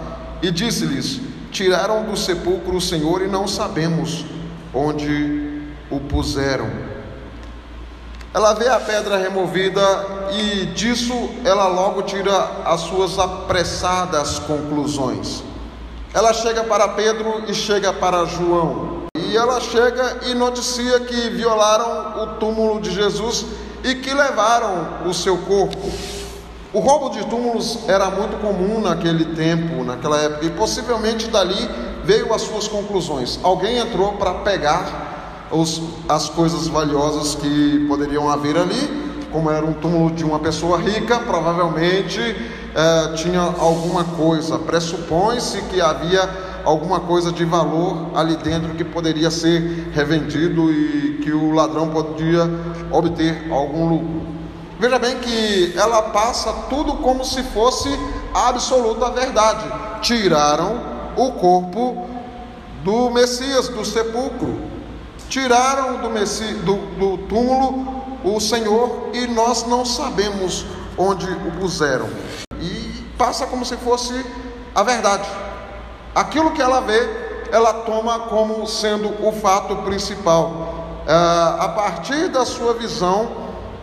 e 0.42 0.52
disse-lhes: 0.52 1.22
Tiraram 1.50 2.04
do 2.04 2.18
sepulcro 2.18 2.76
o 2.76 2.82
Senhor 2.82 3.22
e 3.22 3.28
não 3.28 3.48
sabemos 3.48 4.26
onde 4.74 5.62
o 5.90 6.00
puseram. 6.02 6.88
Ela 8.31 8.53
vê 8.53 8.67
a 8.67 8.79
pedra 8.79 9.17
removida 9.17 9.81
e 10.31 10.67
disso 10.67 11.31
ela 11.43 11.67
logo 11.67 12.03
tira 12.03 12.62
as 12.63 12.81
suas 12.81 13.17
apressadas 13.17 14.38
conclusões. 14.38 15.43
Ela 16.13 16.31
chega 16.31 16.63
para 16.63 16.89
Pedro 16.89 17.43
e 17.48 17.55
chega 17.55 17.91
para 17.91 18.25
João. 18.25 19.07
E 19.15 19.36
ela 19.36 19.59
chega 19.59 20.19
e 20.27 20.36
noticia 20.36 21.00
que 21.00 21.29
violaram 21.31 22.24
o 22.24 22.27
túmulo 22.39 22.79
de 22.79 22.91
Jesus 22.91 23.45
e 23.83 23.95
que 23.95 24.13
levaram 24.13 25.07
o 25.07 25.13
seu 25.13 25.38
corpo. 25.39 25.91
O 26.71 26.79
roubo 26.79 27.09
de 27.09 27.25
túmulos 27.25 27.79
era 27.88 28.12
muito 28.12 28.39
comum 28.41 28.79
naquele 28.79 29.33
tempo, 29.36 29.83
naquela 29.83 30.17
época, 30.19 30.45
e 30.45 30.51
possivelmente 30.51 31.27
dali 31.27 31.67
veio 32.03 32.31
as 32.31 32.43
suas 32.43 32.67
conclusões. 32.67 33.39
Alguém 33.41 33.77
entrou 33.77 34.13
para 34.13 34.36
pegar 34.36 35.09
os, 35.51 35.82
as 36.08 36.29
coisas 36.29 36.68
valiosas 36.68 37.36
que 37.36 37.86
poderiam 37.88 38.29
haver 38.29 38.58
ali, 38.58 39.10
como 39.32 39.50
era 39.50 39.65
um 39.65 39.74
túmulo 39.74 40.12
de 40.12 40.24
uma 40.24 40.39
pessoa 40.39 40.77
rica, 40.77 41.20
provavelmente 41.20 42.20
é, 42.75 43.13
tinha 43.13 43.41
alguma 43.41 44.03
coisa, 44.03 44.58
pressupõe-se 44.60 45.62
que 45.63 45.82
havia 45.82 46.29
alguma 46.63 47.00
coisa 47.00 47.32
de 47.32 47.46
valor 47.46 48.12
ali 48.15 48.36
dentro 48.38 48.75
que 48.75 48.84
poderia 48.84 49.32
ser 49.32 49.89
revendido 49.94 50.72
e 50.72 51.20
que 51.24 51.32
o 51.32 51.51
ladrão 51.51 51.89
podia 51.89 52.50
obter 52.91 53.51
algum 53.51 53.89
lucro. 53.89 54.22
Veja 54.79 54.98
bem 54.98 55.18
que 55.20 55.74
ela 55.75 56.03
passa 56.03 56.53
tudo 56.70 56.94
como 56.98 57.25
se 57.25 57.44
fosse 57.44 57.89
a 58.34 58.50
absoluta 58.50 59.10
verdade. 59.10 59.65
Tiraram 60.01 60.79
o 61.18 61.34
corpo 61.34 62.08
do 62.84 63.10
Messias 63.10 63.68
do 63.68 63.84
sepulcro, 63.84 64.58
tiraram 65.29 66.01
do, 66.01 66.09
Messi, 66.09 66.55
do, 66.55 66.75
do 66.98 67.17
túmulo 67.27 68.00
o 68.24 68.39
Senhor 68.39 69.09
e 69.13 69.27
nós 69.27 69.65
não 69.65 69.86
sabemos 69.86 70.65
onde 70.98 71.25
o 71.25 71.51
puseram. 71.59 72.09
E 72.59 73.05
passa 73.17 73.45
como 73.48 73.63
se 73.63 73.77
fosse 73.77 74.25
a 74.75 74.83
verdade. 74.83 75.29
Aquilo 76.13 76.51
que 76.51 76.62
ela 76.62 76.81
vê, 76.81 77.00
ela 77.51 77.74
toma 77.74 78.19
como 78.21 78.67
sendo 78.67 79.25
o 79.25 79.31
fato 79.31 79.77
principal. 79.77 81.03
É, 81.07 81.13
a 81.63 81.69
partir 81.69 82.27
da 82.27 82.45
sua 82.45 82.74
visão, 82.74 83.31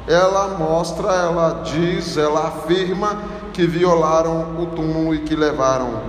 ela 0.06 0.48
mostra, 0.58 1.08
ela 1.12 1.62
diz, 1.64 2.16
ela 2.16 2.48
afirma 2.48 3.22
que 3.52 3.66
violaram 3.66 4.60
o 4.60 4.66
túmulo 4.66 5.14
e 5.14 5.20
que 5.20 5.34
levaram 5.34 6.02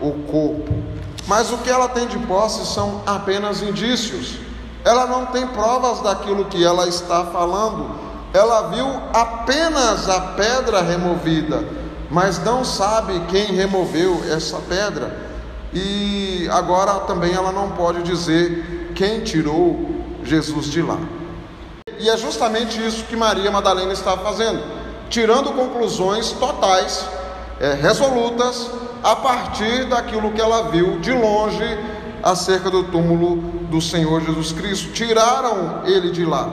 o 0.00 0.12
corpo. 0.30 0.72
Mas 1.26 1.50
o 1.50 1.58
que 1.58 1.70
ela 1.70 1.88
tem 1.88 2.06
de 2.06 2.18
posse 2.18 2.66
são 2.66 3.02
apenas 3.06 3.62
indícios. 3.62 4.49
Ela 4.84 5.06
não 5.06 5.26
tem 5.26 5.46
provas 5.48 6.00
daquilo 6.00 6.46
que 6.46 6.64
ela 6.64 6.88
está 6.88 7.24
falando. 7.26 7.90
Ela 8.32 8.68
viu 8.68 8.86
apenas 9.12 10.08
a 10.08 10.20
pedra 10.20 10.80
removida, 10.80 11.64
mas 12.10 12.42
não 12.42 12.64
sabe 12.64 13.20
quem 13.28 13.46
removeu 13.46 14.22
essa 14.30 14.58
pedra. 14.68 15.16
E 15.72 16.48
agora 16.50 17.00
também 17.00 17.32
ela 17.32 17.52
não 17.52 17.70
pode 17.70 18.02
dizer 18.02 18.92
quem 18.94 19.20
tirou 19.20 19.90
Jesus 20.24 20.66
de 20.66 20.82
lá. 20.82 20.98
e 21.98 22.08
é 22.08 22.16
justamente 22.16 22.84
isso 22.84 23.04
que 23.04 23.16
Maria 23.16 23.50
Madalena 23.50 23.92
estava 23.92 24.22
fazendo, 24.22 24.62
tirando 25.10 25.52
conclusões 25.52 26.32
totais, 26.32 27.04
é, 27.60 27.74
resolutas, 27.74 28.70
a 29.02 29.16
partir 29.16 29.84
daquilo 29.84 30.32
que 30.32 30.40
ela 30.40 30.70
viu 30.70 30.98
de 31.00 31.12
longe 31.12 31.78
acerca 32.22 32.70
do 32.70 32.84
túmulo 32.84 33.36
do 33.70 33.80
Senhor 33.80 34.20
Jesus 34.20 34.52
Cristo. 34.52 34.92
Tiraram 34.92 35.82
ele 35.84 36.10
de 36.10 36.24
lá. 36.24 36.48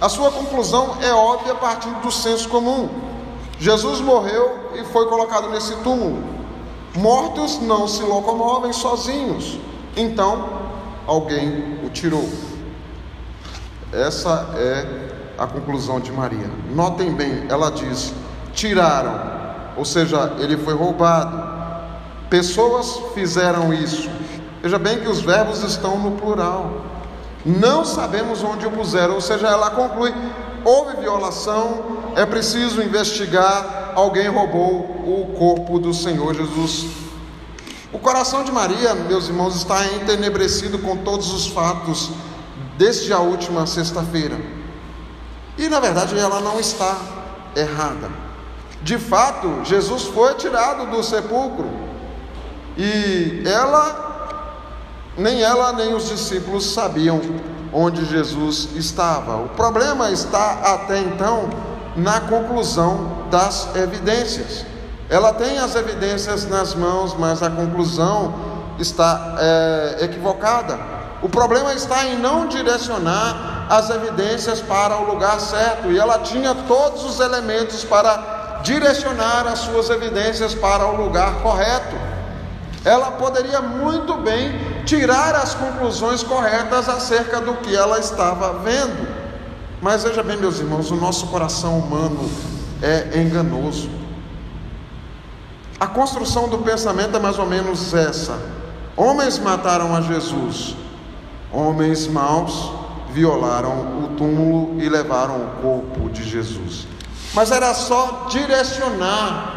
A 0.00 0.08
sua 0.08 0.30
conclusão 0.30 0.96
é 1.00 1.12
óbvia 1.12 1.52
a 1.52 1.56
partir 1.56 1.90
do 2.02 2.10
senso 2.10 2.48
comum. 2.48 2.88
Jesus 3.58 4.00
morreu 4.00 4.70
e 4.74 4.84
foi 4.84 5.06
colocado 5.06 5.48
nesse 5.50 5.74
túmulo. 5.76 6.22
Mortos 6.96 7.60
não 7.60 7.88
se 7.88 8.02
locomovem 8.02 8.72
sozinhos. 8.72 9.58
Então, 9.96 10.48
alguém 11.06 11.78
o 11.84 11.90
tirou. 11.90 12.28
Essa 13.92 14.50
é 14.56 15.04
a 15.38 15.46
conclusão 15.46 16.00
de 16.00 16.12
Maria. 16.12 16.50
Notem 16.74 17.12
bem, 17.12 17.46
ela 17.48 17.70
diz: 17.70 18.12
tiraram, 18.52 19.20
ou 19.76 19.84
seja, 19.84 20.34
ele 20.38 20.56
foi 20.56 20.74
roubado. 20.74 21.54
Pessoas 22.28 23.00
fizeram 23.14 23.72
isso. 23.72 24.10
Veja 24.64 24.78
bem 24.78 24.98
que 24.98 25.08
os 25.08 25.20
verbos 25.20 25.62
estão 25.62 25.98
no 25.98 26.12
plural. 26.12 26.86
Não 27.44 27.84
sabemos 27.84 28.42
onde 28.42 28.66
o 28.66 28.70
puseram, 28.70 29.16
ou 29.16 29.20
seja, 29.20 29.46
ela 29.46 29.72
conclui: 29.72 30.10
houve 30.64 30.96
violação, 30.96 32.00
é 32.16 32.24
preciso 32.24 32.80
investigar, 32.80 33.92
alguém 33.94 34.26
roubou 34.26 34.80
o 35.04 35.34
corpo 35.36 35.78
do 35.78 35.92
Senhor 35.92 36.34
Jesus. 36.34 36.86
O 37.92 37.98
coração 37.98 38.42
de 38.42 38.50
Maria, 38.50 38.94
meus 38.94 39.28
irmãos, 39.28 39.54
está 39.54 39.84
entenebrecido 39.84 40.78
com 40.78 40.96
todos 40.96 41.30
os 41.30 41.46
fatos 41.46 42.10
desde 42.78 43.12
a 43.12 43.18
última 43.18 43.66
sexta-feira. 43.66 44.40
E 45.58 45.68
na 45.68 45.78
verdade 45.78 46.18
ela 46.18 46.40
não 46.40 46.58
está 46.58 46.96
errada. 47.54 48.10
De 48.80 48.96
fato, 48.96 49.60
Jesus 49.62 50.04
foi 50.04 50.32
tirado 50.36 50.90
do 50.90 51.02
sepulcro 51.02 51.70
e 52.78 53.42
ela, 53.46 54.13
nem 55.16 55.42
ela 55.42 55.72
nem 55.72 55.94
os 55.94 56.08
discípulos 56.08 56.72
sabiam 56.72 57.20
onde 57.72 58.04
Jesus 58.04 58.68
estava. 58.76 59.36
O 59.36 59.48
problema 59.50 60.10
está 60.10 60.60
até 60.74 60.98
então 60.98 61.48
na 61.96 62.20
conclusão 62.20 63.26
das 63.30 63.74
evidências. 63.76 64.64
Ela 65.08 65.32
tem 65.32 65.58
as 65.58 65.74
evidências 65.74 66.48
nas 66.48 66.74
mãos, 66.74 67.14
mas 67.18 67.42
a 67.42 67.50
conclusão 67.50 68.34
está 68.78 69.36
é, 69.38 69.98
equivocada. 70.04 70.78
O 71.22 71.28
problema 71.28 71.72
está 71.72 72.04
em 72.04 72.18
não 72.18 72.46
direcionar 72.48 73.66
as 73.68 73.90
evidências 73.90 74.60
para 74.60 74.96
o 74.98 75.04
lugar 75.04 75.40
certo, 75.40 75.90
e 75.90 75.98
ela 75.98 76.18
tinha 76.18 76.54
todos 76.66 77.04
os 77.04 77.20
elementos 77.20 77.84
para 77.84 78.60
direcionar 78.62 79.46
as 79.46 79.60
suas 79.60 79.90
evidências 79.90 80.54
para 80.54 80.86
o 80.86 80.96
lugar 80.96 81.34
correto. 81.42 81.96
Ela 82.84 83.12
poderia 83.12 83.62
muito 83.62 84.14
bem 84.18 84.52
tirar 84.84 85.34
as 85.34 85.54
conclusões 85.54 86.22
corretas 86.22 86.88
acerca 86.88 87.40
do 87.40 87.54
que 87.54 87.74
ela 87.74 87.98
estava 87.98 88.58
vendo. 88.58 89.08
Mas 89.80 90.04
veja 90.04 90.22
bem, 90.22 90.36
meus 90.36 90.58
irmãos, 90.58 90.90
o 90.90 90.96
nosso 90.96 91.26
coração 91.28 91.78
humano 91.78 92.30
é 92.82 93.20
enganoso. 93.20 93.88
A 95.80 95.86
construção 95.86 96.48
do 96.48 96.58
pensamento 96.58 97.16
é 97.16 97.20
mais 97.20 97.38
ou 97.38 97.46
menos 97.46 97.94
essa: 97.94 98.38
homens 98.96 99.38
mataram 99.38 99.94
a 99.96 100.00
Jesus, 100.02 100.76
Homens 101.54 102.08
maus 102.08 102.72
violaram 103.12 104.02
o 104.02 104.08
túmulo 104.16 104.82
e 104.82 104.88
levaram 104.88 105.36
o 105.36 105.50
corpo 105.62 106.10
de 106.10 106.28
Jesus. 106.28 106.88
Mas 107.32 107.52
era 107.52 107.72
só 107.74 108.26
direcionar 108.28 109.53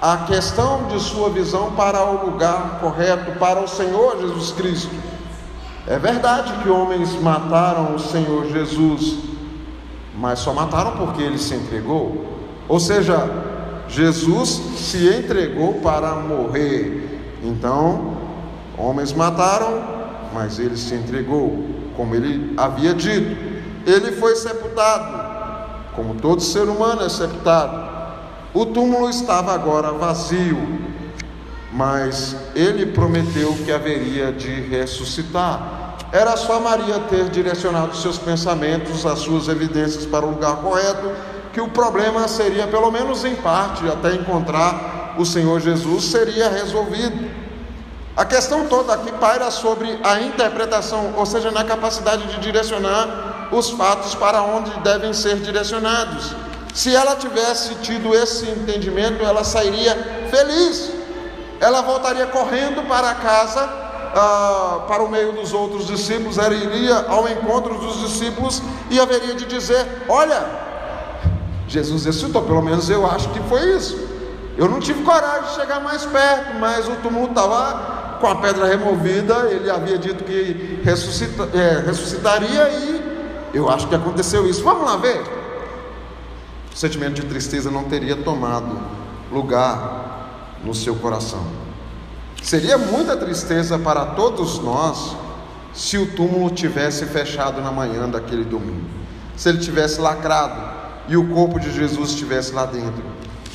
a 0.00 0.18
questão 0.18 0.88
de 0.88 1.00
sua 1.00 1.30
visão 1.30 1.72
para 1.72 2.04
o 2.04 2.26
lugar 2.26 2.78
correto, 2.80 3.38
para 3.38 3.60
o 3.60 3.68
Senhor 3.68 4.18
Jesus 4.20 4.52
Cristo. 4.52 4.94
É 5.86 5.98
verdade 5.98 6.52
que 6.62 6.68
homens 6.68 7.12
mataram 7.20 7.94
o 7.94 7.98
Senhor 7.98 8.46
Jesus, 8.46 9.18
mas 10.18 10.40
só 10.40 10.52
mataram 10.52 10.96
porque 10.96 11.22
ele 11.22 11.38
se 11.38 11.54
entregou. 11.54 12.26
Ou 12.68 12.80
seja, 12.80 13.30
Jesus 13.88 14.48
se 14.76 15.08
entregou 15.08 15.74
para 15.74 16.16
morrer. 16.16 17.38
Então, 17.42 18.16
homens 18.76 19.12
mataram, 19.12 19.82
mas 20.34 20.58
ele 20.58 20.76
se 20.76 20.94
entregou, 20.94 21.64
como 21.96 22.14
ele 22.14 22.52
havia 22.56 22.92
dito. 22.92 23.36
Ele 23.86 24.12
foi 24.12 24.34
sepultado, 24.34 25.92
como 25.94 26.16
todo 26.16 26.42
ser 26.42 26.68
humano 26.68 27.02
é 27.02 27.08
sepultado. 27.08 27.85
O 28.56 28.64
túmulo 28.64 29.10
estava 29.10 29.52
agora 29.52 29.92
vazio, 29.92 30.56
mas 31.74 32.34
ele 32.54 32.86
prometeu 32.86 33.52
que 33.52 33.70
haveria 33.70 34.32
de 34.32 34.48
ressuscitar. 34.48 35.98
Era 36.10 36.38
só 36.38 36.58
Maria 36.58 37.00
ter 37.00 37.28
direcionado 37.28 37.94
seus 37.94 38.16
pensamentos, 38.16 39.04
as 39.04 39.18
suas 39.18 39.48
evidências 39.48 40.06
para 40.06 40.24
o 40.24 40.30
lugar 40.30 40.56
correto, 40.56 41.12
que 41.52 41.60
o 41.60 41.68
problema 41.68 42.26
seria, 42.28 42.66
pelo 42.66 42.90
menos 42.90 43.26
em 43.26 43.34
parte, 43.34 43.86
até 43.86 44.14
encontrar 44.14 45.16
o 45.18 45.26
Senhor 45.26 45.60
Jesus, 45.60 46.04
seria 46.04 46.48
resolvido. 46.48 47.30
A 48.16 48.24
questão 48.24 48.68
toda 48.68 48.94
aqui 48.94 49.12
paira 49.12 49.50
sobre 49.50 50.00
a 50.02 50.22
interpretação, 50.22 51.12
ou 51.14 51.26
seja, 51.26 51.50
na 51.50 51.62
capacidade 51.62 52.26
de 52.28 52.40
direcionar 52.40 53.50
os 53.52 53.68
fatos 53.68 54.14
para 54.14 54.40
onde 54.40 54.70
devem 54.80 55.12
ser 55.12 55.36
direcionados. 55.40 56.45
Se 56.76 56.94
ela 56.94 57.16
tivesse 57.16 57.74
tido 57.76 58.14
esse 58.14 58.44
entendimento, 58.50 59.24
ela 59.24 59.42
sairia 59.44 59.96
feliz. 60.30 60.92
Ela 61.58 61.80
voltaria 61.80 62.26
correndo 62.26 62.86
para 62.86 63.14
casa, 63.14 63.62
ah, 64.14 64.84
para 64.86 65.02
o 65.02 65.08
meio 65.08 65.32
dos 65.32 65.54
outros 65.54 65.86
discípulos, 65.86 66.36
ela 66.36 66.54
iria 66.54 67.06
ao 67.08 67.26
encontro 67.30 67.78
dos 67.78 68.00
discípulos 68.00 68.62
e 68.90 69.00
haveria 69.00 69.34
de 69.34 69.46
dizer: 69.46 69.86
Olha, 70.06 70.44
Jesus 71.66 72.04
ressuscitou, 72.04 72.42
pelo 72.42 72.60
menos 72.60 72.90
eu 72.90 73.10
acho 73.10 73.30
que 73.30 73.40
foi 73.48 73.74
isso. 73.74 73.98
Eu 74.58 74.68
não 74.68 74.78
tive 74.78 75.02
coragem 75.02 75.48
de 75.48 75.54
chegar 75.54 75.80
mais 75.80 76.04
perto, 76.04 76.58
mas 76.60 76.86
o 76.86 76.96
túmulo 76.96 77.28
estava 77.28 78.18
com 78.20 78.26
a 78.26 78.36
pedra 78.36 78.66
removida, 78.66 79.48
ele 79.50 79.70
havia 79.70 79.96
dito 79.96 80.24
que 80.24 80.82
ressuscita, 80.84 81.48
é, 81.54 81.86
ressuscitaria 81.86 82.68
e 82.68 83.50
eu 83.54 83.66
acho 83.70 83.88
que 83.88 83.94
aconteceu 83.94 84.46
isso. 84.46 84.62
Vamos 84.62 84.84
lá 84.84 84.98
ver. 84.98 85.35
O 86.76 86.78
sentimento 86.78 87.14
de 87.14 87.22
tristeza 87.22 87.70
não 87.70 87.84
teria 87.84 88.14
tomado 88.16 88.78
lugar 89.32 90.58
no 90.62 90.74
seu 90.74 90.94
coração. 90.96 91.42
Seria 92.42 92.76
muita 92.76 93.16
tristeza 93.16 93.78
para 93.78 94.04
todos 94.04 94.58
nós 94.58 95.16
se 95.72 95.96
o 95.96 96.14
túmulo 96.14 96.50
tivesse 96.50 97.06
fechado 97.06 97.62
na 97.62 97.72
manhã 97.72 98.06
daquele 98.06 98.44
domingo, 98.44 98.84
se 99.34 99.48
ele 99.48 99.56
tivesse 99.56 100.02
lacrado 100.02 100.60
e 101.08 101.16
o 101.16 101.26
corpo 101.32 101.58
de 101.58 101.72
Jesus 101.72 102.10
estivesse 102.10 102.52
lá 102.52 102.66
dentro. 102.66 103.02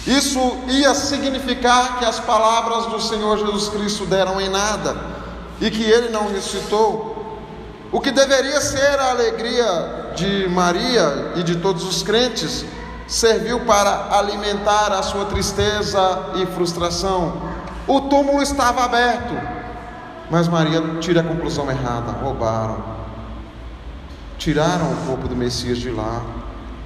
Isso 0.08 0.40
ia 0.68 0.96
significar 0.96 2.00
que 2.00 2.06
as 2.06 2.20
palavras 2.20 2.88
do 2.88 3.00
Senhor 3.00 3.38
Jesus 3.38 3.70
Cristo 3.70 4.04
deram 4.08 4.42
em 4.42 4.50
nada 4.50 4.98
e 5.62 5.70
que 5.70 5.84
ele 5.84 6.10
não 6.10 6.28
ressuscitou. 6.34 7.38
O 7.92 8.02
que 8.02 8.10
deveria 8.10 8.60
ser 8.62 8.98
a 9.00 9.12
alegria 9.12 10.12
de 10.16 10.50
Maria 10.50 11.34
e 11.36 11.44
de 11.44 11.58
todos 11.58 11.84
os 11.84 12.02
crentes 12.02 12.66
serviu 13.12 13.60
para 13.66 14.18
alimentar 14.18 14.94
a 14.94 15.04
sua 15.04 15.26
tristeza 15.26 16.32
e 16.36 16.46
frustração. 16.48 17.34
O 17.86 18.02
túmulo 18.02 18.42
estava 18.42 18.86
aberto, 18.86 19.34
mas 20.30 20.48
Maria 20.48 20.82
tira 21.02 21.20
a 21.20 21.24
conclusão 21.24 21.70
errada: 21.70 22.14
roubaram, 22.14 22.84
tiraram 24.38 24.94
o 24.94 24.96
corpo 25.06 25.28
do 25.28 25.36
Messias 25.36 25.78
de 25.78 25.92
lá, 25.92 26.22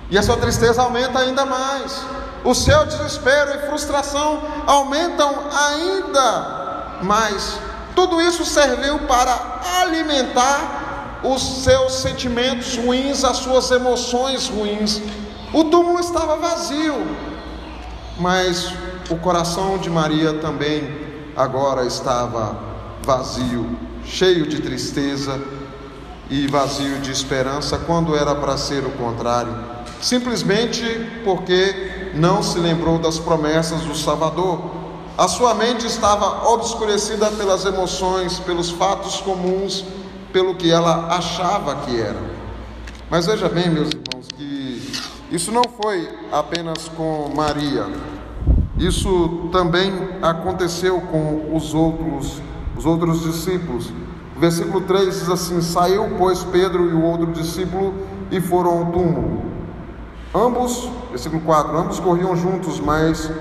e 0.10 0.18
a 0.18 0.24
sua 0.24 0.38
tristeza 0.38 0.82
aumenta 0.82 1.20
ainda 1.20 1.46
mais 1.46 2.04
o 2.44 2.54
seu 2.54 2.86
desespero 2.86 3.56
e 3.56 3.68
frustração 3.68 4.40
aumentam 4.68 5.34
ainda 5.52 7.00
mais. 7.02 7.60
Tudo 7.96 8.22
isso 8.22 8.46
serviu 8.46 9.00
para 9.00 9.62
alimentar 9.82 11.22
os 11.24 11.64
seus 11.64 11.94
sentimentos 11.96 12.78
ruins, 12.78 13.24
as 13.24 13.38
suas 13.38 13.72
emoções 13.72 14.48
ruins. 14.48 15.02
O 15.56 15.64
túmulo 15.64 16.02
estava 16.02 16.36
vazio, 16.36 17.08
mas 18.20 18.74
o 19.10 19.16
coração 19.16 19.78
de 19.78 19.90
Maria 19.90 20.34
também 20.34 20.86
agora 21.34 21.86
estava 21.86 22.60
vazio, 23.02 23.66
cheio 24.04 24.48
de 24.48 24.62
tristeza 24.62 25.42
e 26.30 26.46
vazio 26.48 27.00
de 27.00 27.10
esperança, 27.10 27.78
quando 27.78 28.18
era 28.18 28.36
para 28.36 28.58
ser 28.58 28.84
o 28.86 28.92
contrário, 28.98 29.56
simplesmente 30.02 30.84
porque 31.24 32.12
não 32.16 32.44
se 32.44 32.60
lembrou 32.60 33.00
das 33.00 33.18
promessas 33.18 33.80
do 33.84 33.96
Salvador. 33.96 34.60
A 35.18 35.30
sua 35.30 35.54
mente 35.54 35.88
estava 35.88 36.50
obscurecida 36.50 37.32
pelas 37.32 37.64
emoções, 37.64 38.40
pelos 38.40 38.72
fatos 38.72 39.22
comuns, 39.22 39.86
pelo 40.34 40.56
que 40.56 40.70
ela 40.70 41.16
achava 41.16 41.78
que 41.78 41.98
era. 41.98 42.22
Mas 43.10 43.26
veja 43.26 43.48
bem, 43.48 43.70
meus 43.70 43.88
irmãos, 43.88 44.15
isso 45.32 45.52
não 45.52 45.64
foi 45.64 46.08
apenas 46.32 46.88
com 46.90 47.32
Maria. 47.36 47.86
Isso 48.78 49.50
também 49.52 49.92
aconteceu 50.22 51.02
com 51.02 51.56
os 51.56 51.74
outros, 51.74 52.42
os 52.78 52.86
outros 52.86 53.22
discípulos. 53.22 53.92
O 54.36 54.40
versículo 54.40 54.82
3 54.82 55.06
diz 55.06 55.30
assim: 55.30 55.62
Saiu, 55.62 56.10
pois, 56.18 56.44
Pedro 56.44 56.90
e 56.90 56.94
o 56.94 57.02
outro 57.02 57.28
discípulo 57.28 57.94
e 58.30 58.42
foram 58.42 58.80
ao 58.80 58.86
túmulo. 58.92 59.42
Ambos, 60.34 60.90
versículo 61.10 61.42
4, 61.42 61.78
ambos 61.78 62.00
corriam 62.00 62.36
juntos, 62.36 62.80
mas 62.80 63.32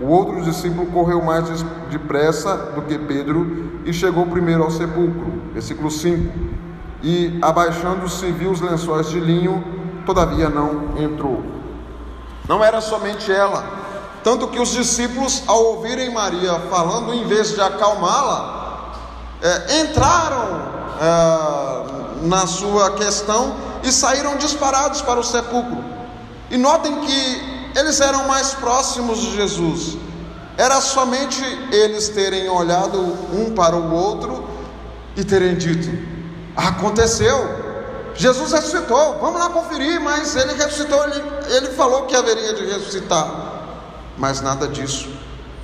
o 0.00 0.06
outro 0.06 0.42
discípulo 0.42 0.86
correu 0.86 1.22
mais 1.22 1.44
depressa 1.90 2.56
do 2.74 2.82
que 2.82 2.98
Pedro 2.98 3.80
e 3.86 3.92
chegou 3.92 4.26
primeiro 4.26 4.62
ao 4.62 4.70
sepulcro. 4.70 5.32
Versículo 5.54 5.90
5. 5.90 6.32
E 7.02 7.38
abaixando-se 7.40 8.30
viu 8.32 8.50
os 8.50 8.60
lençóis 8.60 9.08
de 9.08 9.18
linho, 9.18 9.64
todavia 10.04 10.48
não 10.48 10.96
entrou. 10.96 11.42
Não 12.48 12.62
era 12.62 12.80
somente 12.80 13.30
ela, 13.30 13.64
tanto 14.24 14.48
que 14.48 14.60
os 14.60 14.70
discípulos, 14.70 15.42
ao 15.46 15.64
ouvirem 15.64 16.12
Maria 16.12 16.54
falando, 16.70 17.12
em 17.12 17.26
vez 17.26 17.54
de 17.54 17.60
acalmá-la, 17.60 18.92
é, 19.42 19.80
entraram 19.80 20.62
é, 21.00 22.26
na 22.26 22.46
sua 22.46 22.92
questão 22.92 23.56
e 23.82 23.90
saíram 23.90 24.36
disparados 24.36 25.02
para 25.02 25.18
o 25.18 25.24
sepulcro. 25.24 25.82
E 26.50 26.56
notem 26.56 27.00
que 27.00 27.52
eles 27.74 28.00
eram 28.00 28.28
mais 28.28 28.54
próximos 28.54 29.18
de 29.18 29.34
Jesus. 29.34 29.96
Era 30.56 30.80
somente 30.80 31.42
eles 31.72 32.08
terem 32.10 32.48
olhado 32.48 32.98
um 33.32 33.52
para 33.54 33.74
o 33.74 33.92
outro 33.92 34.44
e 35.16 35.24
terem 35.24 35.56
dito: 35.56 35.88
Aconteceu, 36.54 37.61
Jesus 38.14 38.52
ressuscitou, 38.52 39.18
vamos 39.20 39.40
lá 39.40 39.48
conferir, 39.50 40.00
mas 40.00 40.36
ele 40.36 40.52
ressuscitou, 40.54 41.02
ele, 41.04 41.22
ele 41.56 41.68
falou 41.68 42.02
que 42.06 42.14
haveria 42.14 42.54
de 42.54 42.66
ressuscitar. 42.66 43.30
Mas 44.18 44.40
nada 44.40 44.68
disso. 44.68 45.08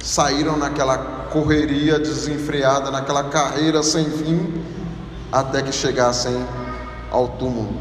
Saíram 0.02 0.56
naquela 0.56 0.96
correria 1.30 1.98
desenfreada, 1.98 2.90
naquela 2.90 3.24
carreira 3.24 3.82
sem 3.82 4.04
fim, 4.10 4.64
até 5.30 5.62
que 5.62 5.72
chegassem 5.72 6.46
ao 7.10 7.28
túmulo. 7.28 7.74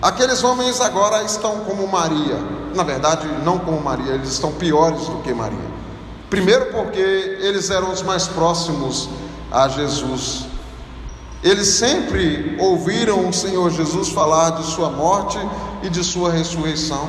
Aqueles 0.00 0.44
homens 0.44 0.80
agora 0.80 1.22
estão 1.22 1.60
como 1.60 1.88
Maria. 1.88 2.38
Na 2.74 2.82
verdade, 2.82 3.26
não 3.44 3.58
como 3.58 3.80
Maria, 3.80 4.12
eles 4.12 4.28
estão 4.28 4.52
piores 4.52 5.06
do 5.06 5.22
que 5.22 5.32
Maria. 5.32 5.74
Primeiro, 6.28 6.66
porque 6.66 7.00
eles 7.00 7.70
eram 7.70 7.90
os 7.90 8.02
mais 8.02 8.28
próximos 8.28 9.08
a 9.50 9.68
Jesus. 9.68 10.46
Eles 11.44 11.68
sempre 11.68 12.56
ouviram 12.58 13.28
o 13.28 13.32
Senhor 13.32 13.70
Jesus 13.70 14.08
falar 14.08 14.52
de 14.52 14.64
sua 14.64 14.88
morte 14.88 15.38
e 15.82 15.90
de 15.90 16.02
sua 16.02 16.32
ressurreição. 16.32 17.06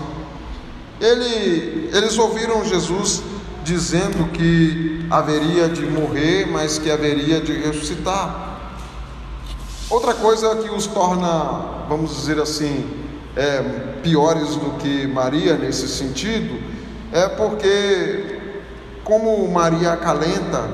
Ele, 1.00 1.90
eles 1.94 2.18
ouviram 2.18 2.66
Jesus 2.66 3.24
dizendo 3.64 4.30
que 4.34 5.06
haveria 5.10 5.70
de 5.70 5.86
morrer, 5.86 6.48
mas 6.52 6.78
que 6.78 6.92
haveria 6.92 7.40
de 7.40 7.54
ressuscitar. 7.54 8.74
Outra 9.90 10.14
coisa 10.14 10.54
que 10.58 10.70
os 10.70 10.86
torna, 10.86 11.86
vamos 11.88 12.14
dizer 12.18 12.38
assim, 12.38 12.86
é, 13.38 13.62
piores 14.04 14.58
do 14.58 14.72
que 14.80 15.08
Maria 15.08 15.56
nesse 15.56 15.88
sentido, 15.88 16.62
é 17.14 17.30
porque, 17.30 18.38
como 19.06 19.48
Maria 19.48 19.94
acalenta 19.94 20.70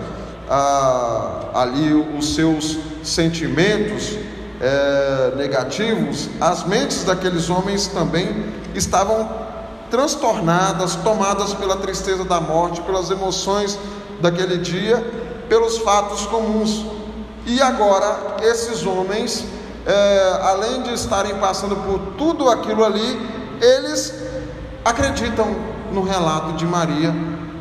ah, 0.49 1.51
ali 1.53 1.93
os 1.93 2.33
seus 2.33 2.90
sentimentos 3.03 4.17
é, 4.59 5.33
negativos, 5.35 6.29
as 6.39 6.65
mentes 6.65 7.03
daqueles 7.03 7.49
homens 7.49 7.87
também 7.87 8.45
estavam 8.75 9.29
transtornadas, 9.89 10.95
tomadas 10.95 11.53
pela 11.53 11.77
tristeza 11.77 12.23
da 12.23 12.39
morte, 12.39 12.81
pelas 12.81 13.09
emoções 13.09 13.77
daquele 14.21 14.57
dia, 14.57 15.05
pelos 15.49 15.79
fatos 15.79 16.25
comuns. 16.27 16.85
E 17.45 17.61
agora, 17.61 18.37
esses 18.43 18.85
homens, 18.85 19.45
é, 19.85 20.39
além 20.43 20.83
de 20.83 20.93
estarem 20.93 21.35
passando 21.35 21.75
por 21.75 21.99
tudo 22.17 22.49
aquilo 22.49 22.85
ali, 22.85 23.19
eles 23.59 24.13
acreditam 24.85 25.55
no 25.91 26.03
relato 26.03 26.53
de 26.53 26.65
Maria 26.65 27.13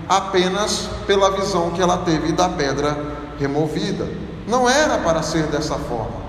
apenas 0.09 0.89
pela 1.07 1.31
visão 1.31 1.71
que 1.71 1.81
ela 1.81 1.99
teve 1.99 2.33
da 2.33 2.49
pedra 2.49 2.97
removida. 3.39 4.07
Não 4.51 4.69
era 4.69 4.99
para 4.99 5.23
ser 5.23 5.45
dessa 5.47 5.77
forma. 5.77 6.29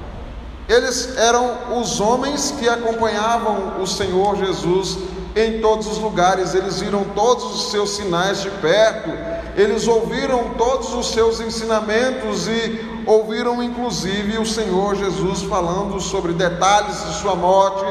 Eles 0.70 1.18
eram 1.18 1.80
os 1.82 2.00
homens 2.00 2.54
que 2.58 2.70
acompanhavam 2.70 3.82
o 3.82 3.88
Senhor 3.88 4.38
Jesus 4.38 5.00
em 5.36 5.60
todos 5.60 5.88
os 5.88 5.98
lugares, 5.98 6.54
eles 6.54 6.82
viram 6.82 7.04
todos 7.16 7.44
os 7.44 7.72
seus 7.72 7.92
sinais 7.92 8.42
de 8.42 8.50
perto, 8.50 9.10
eles 9.56 9.88
ouviram 9.88 10.52
todos 10.58 10.94
os 10.94 11.08
seus 11.12 11.40
ensinamentos 11.40 12.48
e 12.48 13.04
ouviram 13.06 13.64
inclusive 13.64 14.38
o 14.38 14.46
Senhor 14.46 14.96
Jesus 14.96 15.42
falando 15.44 16.00
sobre 16.00 16.34
detalhes 16.34 17.04
de 17.06 17.14
sua 17.16 17.36
morte 17.36 17.86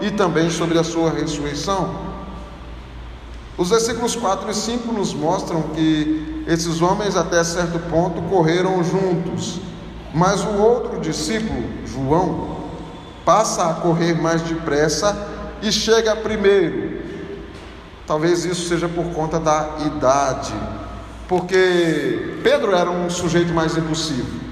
e 0.00 0.10
também 0.10 0.50
sobre 0.50 0.78
a 0.78 0.84
sua 0.84 1.10
ressurreição. 1.10 1.94
Os 3.56 3.70
versículos 3.70 4.16
4 4.16 4.50
e 4.50 4.54
5 4.54 4.92
nos 4.92 5.12
mostram 5.14 5.62
que 5.74 6.44
esses 6.48 6.82
homens, 6.82 7.16
até 7.16 7.42
certo 7.44 7.78
ponto, 7.90 8.20
correram 8.22 8.82
juntos, 8.82 9.60
mas 10.14 10.44
o 10.44 10.62
outro 10.62 11.00
discípulo, 11.00 11.64
João, 11.84 12.54
passa 13.24 13.68
a 13.68 13.74
correr 13.74 14.14
mais 14.14 14.42
depressa 14.42 15.16
e 15.60 15.72
chega 15.72 16.14
primeiro. 16.14 17.02
Talvez 18.06 18.44
isso 18.44 18.68
seja 18.68 18.88
por 18.88 19.06
conta 19.06 19.40
da 19.40 19.70
idade, 19.84 20.54
porque 21.26 22.38
Pedro 22.44 22.76
era 22.76 22.88
um 22.88 23.10
sujeito 23.10 23.52
mais 23.52 23.76
impulsivo. 23.76 24.44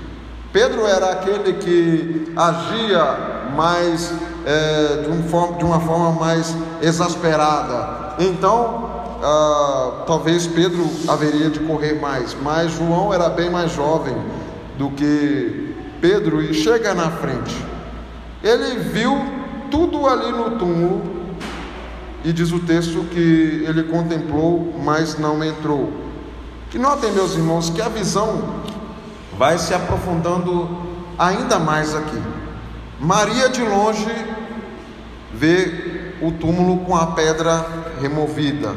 Pedro 0.53 0.85
era 0.85 1.12
aquele 1.12 1.53
que 1.55 2.33
agia 2.37 3.51
mais 3.55 4.12
é, 4.44 5.03
de, 5.03 5.11
um 5.11 5.22
forma, 5.29 5.59
de, 5.59 5.64
uma 5.64 5.81
forma 5.81 6.11
mais 6.12 6.57
exasperada. 6.83 8.16
Então, 8.18 8.90
ah, 9.22 10.03
talvez 10.07 10.46
Pedro 10.46 10.90
haveria 11.07 11.48
de 11.51 11.61
correr 11.61 12.01
mais, 12.01 12.35
mas 12.42 12.72
João 12.72 13.14
era 13.14 13.29
bem 13.29 13.48
mais 13.48 13.72
jovem 13.72 14.16
do 14.83 14.90
que 14.90 15.77
Pedro 16.01 16.42
e 16.42 16.53
chega 16.53 16.92
na 16.92 17.09
frente. 17.09 17.55
Ele 18.42 18.81
viu 18.81 19.16
tudo 19.71 20.09
ali 20.09 20.33
no 20.33 20.59
túmulo 20.59 21.03
e 22.25 22.33
diz 22.33 22.51
o 22.51 22.59
texto 22.59 23.05
que 23.12 23.64
ele 23.64 23.85
contemplou, 23.85 24.75
mas 24.85 25.16
não 25.16 25.45
entrou. 25.45 25.92
Que 26.68 26.81
notem, 26.81 27.12
meus 27.12 27.35
irmãos, 27.35 27.71
que 27.71 27.81
a 27.81 27.88
visão 27.88 28.42
vai 29.38 29.57
se 29.57 29.73
aprofundando 29.73 30.68
ainda 31.16 31.61
mais 31.61 31.95
aqui. 31.95 32.21
Maria 32.99 33.49
de 33.51 33.62
longe 33.62 34.12
vê 35.33 36.16
o 36.21 36.33
túmulo 36.33 36.85
com 36.85 36.97
a 36.97 37.07
pedra 37.12 37.64
removida. 38.01 38.75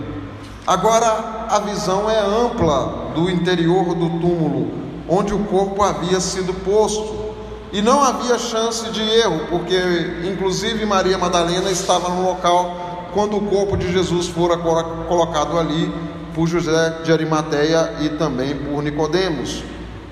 Agora 0.68 1.48
a 1.50 1.60
visão 1.62 2.08
é 2.08 2.20
ampla 2.20 3.12
do 3.16 3.28
interior 3.28 3.96
do 3.96 4.20
túmulo, 4.20 4.85
onde 5.08 5.34
o 5.34 5.40
corpo 5.46 5.84
havia 5.84 6.20
sido 6.20 6.54
posto. 6.54 7.26
E 7.72 7.82
não 7.82 8.02
havia 8.02 8.38
chance 8.38 8.90
de 8.92 9.02
erro, 9.02 9.48
porque 9.50 9.76
inclusive 10.24 10.86
Maria 10.86 11.18
Madalena 11.18 11.70
estava 11.70 12.10
no 12.10 12.24
local 12.24 13.10
quando 13.14 13.38
o 13.38 13.42
corpo 13.42 13.76
de 13.76 13.92
Jesus 13.92 14.28
fora 14.28 14.58
colocado 14.58 15.58
ali 15.58 15.92
por 16.34 16.48
José 16.48 17.02
de 17.04 17.12
Arimateia 17.12 17.96
e 18.02 18.10
também 18.10 18.56
por 18.56 18.82
Nicodemos. 18.82 19.64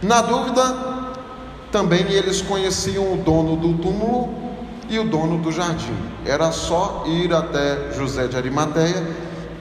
Na 0.02 0.22
dúvida, 0.22 0.76
também 1.72 2.02
eles 2.12 2.42
conheciam 2.42 3.14
o 3.14 3.18
dono 3.18 3.56
do 3.56 3.74
túmulo 3.78 4.34
e 4.90 5.00
o 5.00 5.04
dono 5.04 5.38
do 5.38 5.52
jardim. 5.52 5.96
Era 6.26 6.52
só 6.52 7.04
ir 7.06 7.34
até 7.34 7.94
José 7.94 8.28
de 8.28 8.38
Arimateia 8.38 9.04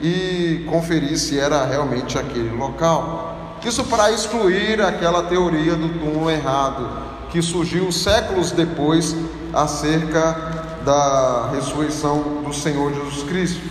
e 0.01 0.65
conferir 0.69 1.17
se 1.17 1.39
era 1.39 1.65
realmente 1.65 2.17
aquele 2.17 2.55
local. 2.55 3.32
Isso 3.65 3.85
para 3.85 4.11
excluir 4.11 4.81
aquela 4.81 5.23
teoria 5.23 5.73
do 5.75 5.87
túmulo 5.87 6.29
errado 6.29 6.89
que 7.31 7.41
surgiu 7.41 7.91
séculos 7.93 8.51
depois 8.51 9.15
acerca 9.53 10.81
da 10.83 11.49
ressurreição 11.53 12.43
do 12.45 12.53
Senhor 12.53 12.93
Jesus 12.93 13.23
Cristo. 13.23 13.61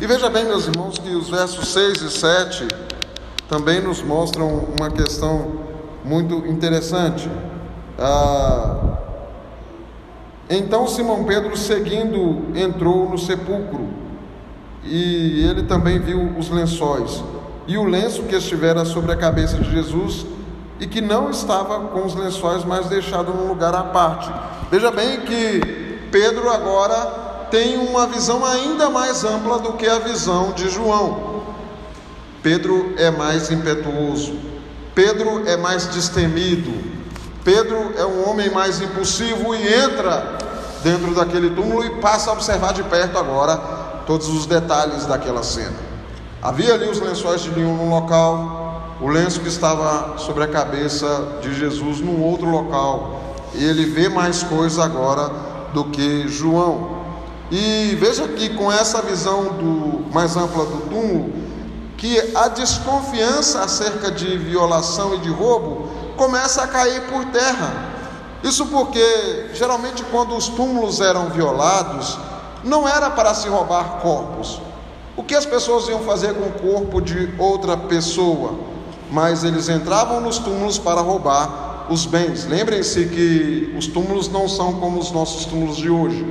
E 0.00 0.06
veja 0.06 0.30
bem, 0.30 0.44
meus 0.44 0.68
irmãos, 0.68 0.96
que 0.98 1.08
os 1.08 1.28
versos 1.28 1.72
6 1.72 2.02
e 2.02 2.10
7 2.10 2.68
também 3.48 3.80
nos 3.80 4.00
mostram 4.00 4.48
uma 4.78 4.90
questão 4.90 5.60
muito 6.04 6.46
interessante. 6.46 7.28
Ah, 7.98 8.96
então 10.48 10.86
Simão 10.86 11.24
Pedro, 11.24 11.56
seguindo, 11.56 12.56
entrou 12.56 13.10
no 13.10 13.18
sepulcro 13.18 13.88
e 14.84 15.44
ele 15.44 15.64
também 15.64 15.98
viu 15.98 16.32
os 16.38 16.48
lençóis 16.48 17.22
e 17.66 17.76
o 17.76 17.84
lenço 17.84 18.22
que 18.24 18.34
estivera 18.34 18.84
sobre 18.84 19.12
a 19.12 19.16
cabeça 19.16 19.56
de 19.56 19.70
Jesus 19.70 20.26
e 20.78 20.86
que 20.86 21.00
não 21.00 21.30
estava 21.30 21.80
com 21.88 22.04
os 22.04 22.14
lençóis, 22.14 22.64
mas 22.64 22.86
deixado 22.86 23.32
num 23.32 23.48
lugar 23.48 23.74
à 23.74 23.82
parte. 23.82 24.30
Veja 24.70 24.90
bem 24.90 25.20
que 25.20 25.98
Pedro 26.10 26.50
agora 26.50 27.48
tem 27.50 27.76
uma 27.76 28.06
visão 28.06 28.44
ainda 28.44 28.90
mais 28.90 29.24
ampla 29.24 29.58
do 29.58 29.74
que 29.74 29.86
a 29.86 29.98
visão 29.98 30.52
de 30.52 30.68
João. 30.68 31.42
Pedro 32.42 32.94
é 32.96 33.10
mais 33.10 33.50
impetuoso, 33.50 34.38
Pedro 34.94 35.48
é 35.48 35.56
mais 35.56 35.86
destemido, 35.86 36.72
Pedro 37.42 37.92
é 37.96 38.04
um 38.04 38.28
homem 38.28 38.50
mais 38.50 38.80
impulsivo 38.80 39.54
e 39.54 39.74
entra 39.74 40.38
dentro 40.82 41.14
daquele 41.14 41.50
túmulo 41.50 41.84
e 41.84 41.90
passa 42.00 42.30
a 42.30 42.32
observar 42.32 42.72
de 42.72 42.82
perto 42.84 43.18
agora 43.18 43.56
todos 44.06 44.28
os 44.28 44.46
detalhes 44.46 45.06
daquela 45.06 45.42
cena. 45.42 45.85
Havia 46.46 46.74
ali 46.74 46.88
os 46.88 47.00
lençóis 47.00 47.40
de 47.40 47.50
linho 47.50 47.74
num 47.74 47.90
local, 47.90 48.80
o 49.00 49.08
lenço 49.08 49.40
que 49.40 49.48
estava 49.48 50.16
sobre 50.16 50.44
a 50.44 50.46
cabeça 50.46 51.40
de 51.42 51.52
Jesus 51.52 52.00
num 52.00 52.22
outro 52.22 52.48
local, 52.48 53.20
e 53.52 53.64
ele 53.64 53.84
vê 53.86 54.08
mais 54.08 54.44
coisa 54.44 54.84
agora 54.84 55.28
do 55.74 55.86
que 55.86 56.28
João. 56.28 56.98
E 57.50 57.96
veja 57.98 58.28
que 58.28 58.50
com 58.50 58.70
essa 58.70 59.02
visão 59.02 59.54
do, 59.54 60.14
mais 60.14 60.36
ampla 60.36 60.64
do 60.66 60.88
túmulo, 60.88 61.32
que 61.96 62.16
a 62.36 62.46
desconfiança 62.46 63.62
acerca 63.62 64.12
de 64.12 64.38
violação 64.38 65.16
e 65.16 65.18
de 65.18 65.30
roubo 65.30 65.88
começa 66.16 66.62
a 66.62 66.68
cair 66.68 67.08
por 67.08 67.24
terra. 67.24 67.72
Isso 68.44 68.66
porque 68.66 69.50
geralmente 69.52 70.04
quando 70.12 70.36
os 70.36 70.46
túmulos 70.46 71.00
eram 71.00 71.28
violados, 71.28 72.16
não 72.62 72.88
era 72.88 73.10
para 73.10 73.34
se 73.34 73.48
roubar 73.48 73.98
corpos. 74.00 74.60
O 75.16 75.24
que 75.24 75.34
as 75.34 75.46
pessoas 75.46 75.88
iam 75.88 76.00
fazer 76.00 76.34
com 76.34 76.44
o 76.44 76.52
corpo 76.52 77.00
de 77.00 77.30
outra 77.38 77.74
pessoa? 77.74 78.52
Mas 79.10 79.44
eles 79.44 79.66
entravam 79.66 80.20
nos 80.20 80.38
túmulos 80.38 80.78
para 80.78 81.00
roubar 81.00 81.86
os 81.88 82.04
bens. 82.04 82.44
Lembrem-se 82.44 83.06
que 83.06 83.74
os 83.78 83.86
túmulos 83.86 84.28
não 84.28 84.46
são 84.46 84.74
como 84.74 84.98
os 84.98 85.10
nossos 85.10 85.46
túmulos 85.46 85.78
de 85.78 85.88
hoje. 85.88 86.22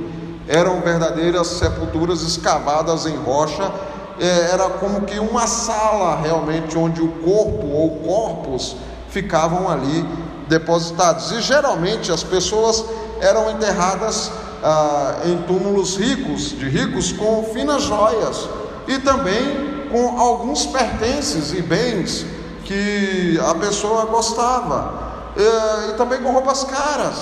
Eram 0.46 0.82
verdadeiras 0.82 1.48
sepulturas 1.48 2.22
escavadas 2.22 3.06
em 3.06 3.16
rocha. 3.16 3.72
É, 4.20 4.52
era 4.52 4.70
como 4.70 5.00
que 5.00 5.18
uma 5.18 5.48
sala 5.48 6.20
realmente 6.22 6.78
onde 6.78 7.02
o 7.02 7.08
corpo 7.08 7.66
ou 7.66 7.90
corpos 7.96 8.76
ficavam 9.08 9.68
ali 9.68 10.08
depositados. 10.48 11.32
E 11.32 11.42
geralmente 11.42 12.12
as 12.12 12.22
pessoas 12.22 12.84
eram 13.20 13.50
enterradas 13.50 14.30
ah, 14.62 15.22
em 15.24 15.38
túmulos 15.38 15.96
ricos, 15.96 16.50
de 16.50 16.68
ricos, 16.68 17.10
com 17.10 17.42
finas 17.52 17.82
joias 17.82 18.48
e 18.88 18.98
também 18.98 19.88
com 19.90 20.18
alguns 20.18 20.66
pertences 20.66 21.52
e 21.52 21.62
bens 21.62 22.26
que 22.64 23.38
a 23.48 23.54
pessoa 23.54 24.06
gostava, 24.06 25.32
e, 25.36 25.90
e 25.90 25.92
também 25.94 26.20
com 26.20 26.32
roupas 26.32 26.64
caras 26.64 27.14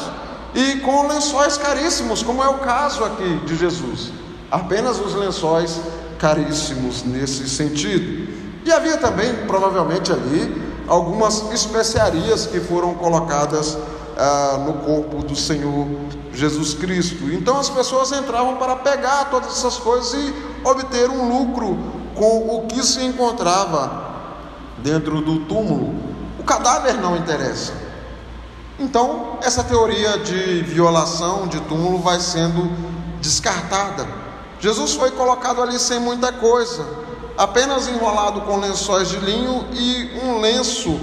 e 0.55 0.81
com 0.81 1.09
lençóis 1.09 1.57
caríssimos, 1.57 2.23
como 2.23 2.43
é 2.43 2.49
o 2.49 2.59
caso 2.59 3.05
aqui 3.05 3.41
de 3.45 3.57
Jesus. 3.57 4.13
Apenas 4.51 5.01
os 5.01 5.15
lençóis 5.15 5.81
caríssimos 6.19 7.03
nesse 7.03 7.49
sentido. 7.49 8.33
E 8.65 8.73
havia 8.73 8.97
também, 8.97 9.35
provavelmente 9.47 10.13
ali, 10.13 10.63
algumas 10.87 11.53
especiarias 11.53 12.47
que 12.47 12.61
foram 12.61 12.95
colocadas 12.95 13.77
ah, 14.17 14.59
no 14.65 14.75
corpo 14.75 15.23
do 15.25 15.37
Senhor 15.37 15.87
Jesus 16.33 16.75
Cristo. 16.75 17.31
Então 17.33 17.59
as 17.59 17.69
pessoas 17.69 18.13
entravam 18.13 18.57
para 18.57 18.77
pegar 18.77 19.27
todas 19.31 19.51
essas 19.51 19.77
coisas 19.77 20.13
e 20.15 20.35
obter 20.65 21.09
um 21.11 21.29
lucro 21.29 21.79
com 22.15 22.57
o 22.57 22.67
que 22.67 22.83
se 22.83 23.03
encontrava 23.03 24.05
dentro 24.79 25.21
do 25.21 25.41
túmulo. 25.41 25.95
O 26.39 26.45
cadáver 26.45 26.95
não 26.95 27.17
interessa. 27.17 27.73
Então, 28.79 29.39
essa 29.41 29.63
teoria 29.63 30.19
de 30.19 30.63
violação 30.63 31.47
de 31.47 31.61
túmulo 31.61 31.99
vai 31.99 32.19
sendo 32.19 32.71
descartada. 33.21 34.07
Jesus 34.59 34.95
foi 34.95 35.13
colocado 35.13 35.63
ali 35.63 35.79
sem 35.79 36.01
muita 36.01 36.33
coisa, 36.33 36.85
apenas 37.39 37.87
enrolado 37.87 38.41
com 38.43 38.59
lençóis 38.59 39.09
de 39.09 39.17
linho 39.19 39.65
e 39.73 40.19
um 40.25 40.41
lenço 40.41 41.01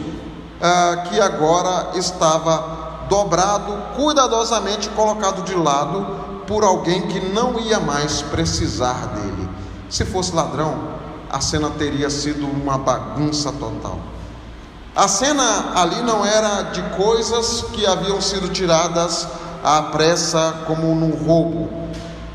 ah, 0.62 1.06
que 1.10 1.20
agora 1.20 1.98
estava 1.98 2.81
dobrado, 3.12 3.74
cuidadosamente 3.98 4.88
colocado 4.92 5.44
de 5.44 5.54
lado 5.54 6.46
por 6.48 6.64
alguém 6.64 7.08
que 7.08 7.20
não 7.20 7.60
ia 7.60 7.78
mais 7.78 8.22
precisar 8.22 9.08
dele. 9.08 9.50
Se 9.90 10.06
fosse 10.06 10.34
ladrão, 10.34 10.76
a 11.30 11.42
cena 11.42 11.70
teria 11.72 12.10
sido 12.10 12.48
uma 12.48 12.78
bagunça 12.78 13.52
total. 13.52 14.00
A 14.96 15.10
cena 15.10 15.74
ali 15.76 16.02
não 16.04 16.26
era 16.26 16.62
de 16.72 16.82
coisas 16.96 17.66
que 17.74 17.86
haviam 17.86 18.22
sido 18.22 18.48
tiradas 18.48 19.28
à 19.62 19.82
pressa, 19.84 20.64
como 20.66 20.96
num 20.96 21.12
roubo. 21.12 21.70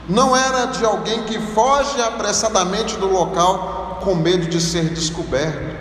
Não 0.06 0.36
era 0.36 0.66
de 0.66 0.84
alguém 0.84 1.22
que 1.22 1.40
foge 1.40 2.02
apressadamente 2.02 2.96
do 2.98 3.10
local 3.10 3.98
com 4.04 4.14
medo 4.14 4.46
de 4.46 4.60
ser 4.60 4.90
descoberto. 4.90 5.74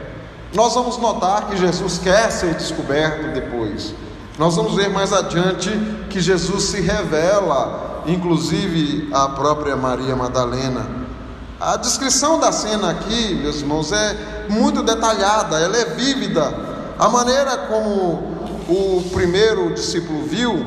Nós 0.53 0.73
vamos 0.73 0.97
notar 0.97 1.47
que 1.47 1.57
Jesus 1.57 1.97
quer 1.97 2.31
ser 2.31 2.53
descoberto 2.55 3.33
depois. 3.33 3.93
Nós 4.37 4.57
vamos 4.57 4.75
ver 4.75 4.89
mais 4.89 5.13
adiante 5.13 5.69
que 6.09 6.19
Jesus 6.19 6.63
se 6.63 6.81
revela, 6.81 8.03
inclusive 8.05 9.09
à 9.13 9.29
própria 9.29 9.77
Maria 9.77 10.13
Madalena. 10.13 10.85
A 11.57 11.77
descrição 11.77 12.37
da 12.37 12.51
cena 12.51 12.91
aqui, 12.91 13.35
meus 13.35 13.61
irmãos, 13.61 13.93
é 13.93 14.45
muito 14.49 14.83
detalhada, 14.83 15.57
ela 15.57 15.77
é 15.77 15.85
vívida. 15.85 16.53
A 16.99 17.07
maneira 17.07 17.57
como 17.69 18.35
o 18.67 19.09
primeiro 19.13 19.73
discípulo 19.73 20.23
viu 20.23 20.65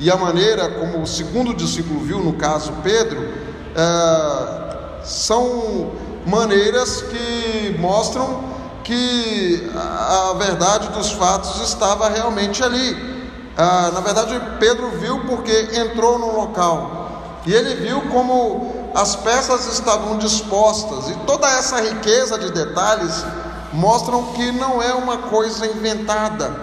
e 0.00 0.10
a 0.10 0.16
maneira 0.16 0.68
como 0.70 1.00
o 1.00 1.06
segundo 1.06 1.54
discípulo 1.54 2.00
viu, 2.00 2.18
no 2.18 2.32
caso 2.32 2.72
Pedro, 2.82 3.28
é, 3.76 5.04
são 5.04 5.92
maneiras 6.26 7.02
que 7.02 7.76
mostram 7.78 8.53
que 8.84 9.70
a 9.74 10.34
verdade 10.34 10.88
dos 10.90 11.10
fatos 11.12 11.60
estava 11.62 12.08
realmente 12.08 12.62
ali. 12.62 13.14
Ah, 13.56 13.90
na 13.92 14.00
verdade, 14.00 14.40
Pedro 14.60 14.90
viu 14.90 15.20
porque 15.20 15.70
entrou 15.74 16.18
no 16.18 16.36
local 16.36 17.40
e 17.46 17.52
ele 17.52 17.74
viu 17.76 18.00
como 18.12 18.90
as 18.94 19.16
peças 19.16 19.66
estavam 19.72 20.18
dispostas 20.18 21.08
e 21.08 21.14
toda 21.26 21.48
essa 21.48 21.80
riqueza 21.80 22.38
de 22.38 22.52
detalhes 22.52 23.24
mostram 23.72 24.22
que 24.34 24.52
não 24.52 24.82
é 24.82 24.92
uma 24.94 25.18
coisa 25.18 25.66
inventada, 25.66 26.54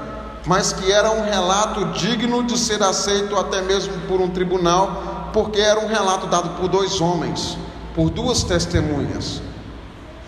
mas 0.45 0.71
que 0.71 0.91
era 0.91 1.11
um 1.11 1.23
relato 1.23 1.85
digno 1.87 2.43
de 2.43 2.57
ser 2.57 2.81
aceito 2.81 3.35
até 3.37 3.61
mesmo 3.61 3.93
por 4.07 4.21
um 4.21 4.29
tribunal, 4.29 5.29
porque 5.33 5.59
era 5.59 5.79
um 5.79 5.87
relato 5.87 6.27
dado 6.27 6.51
por 6.57 6.67
dois 6.67 7.01
homens, 7.01 7.57
por 7.93 8.09
duas 8.09 8.43
testemunhas. 8.43 9.41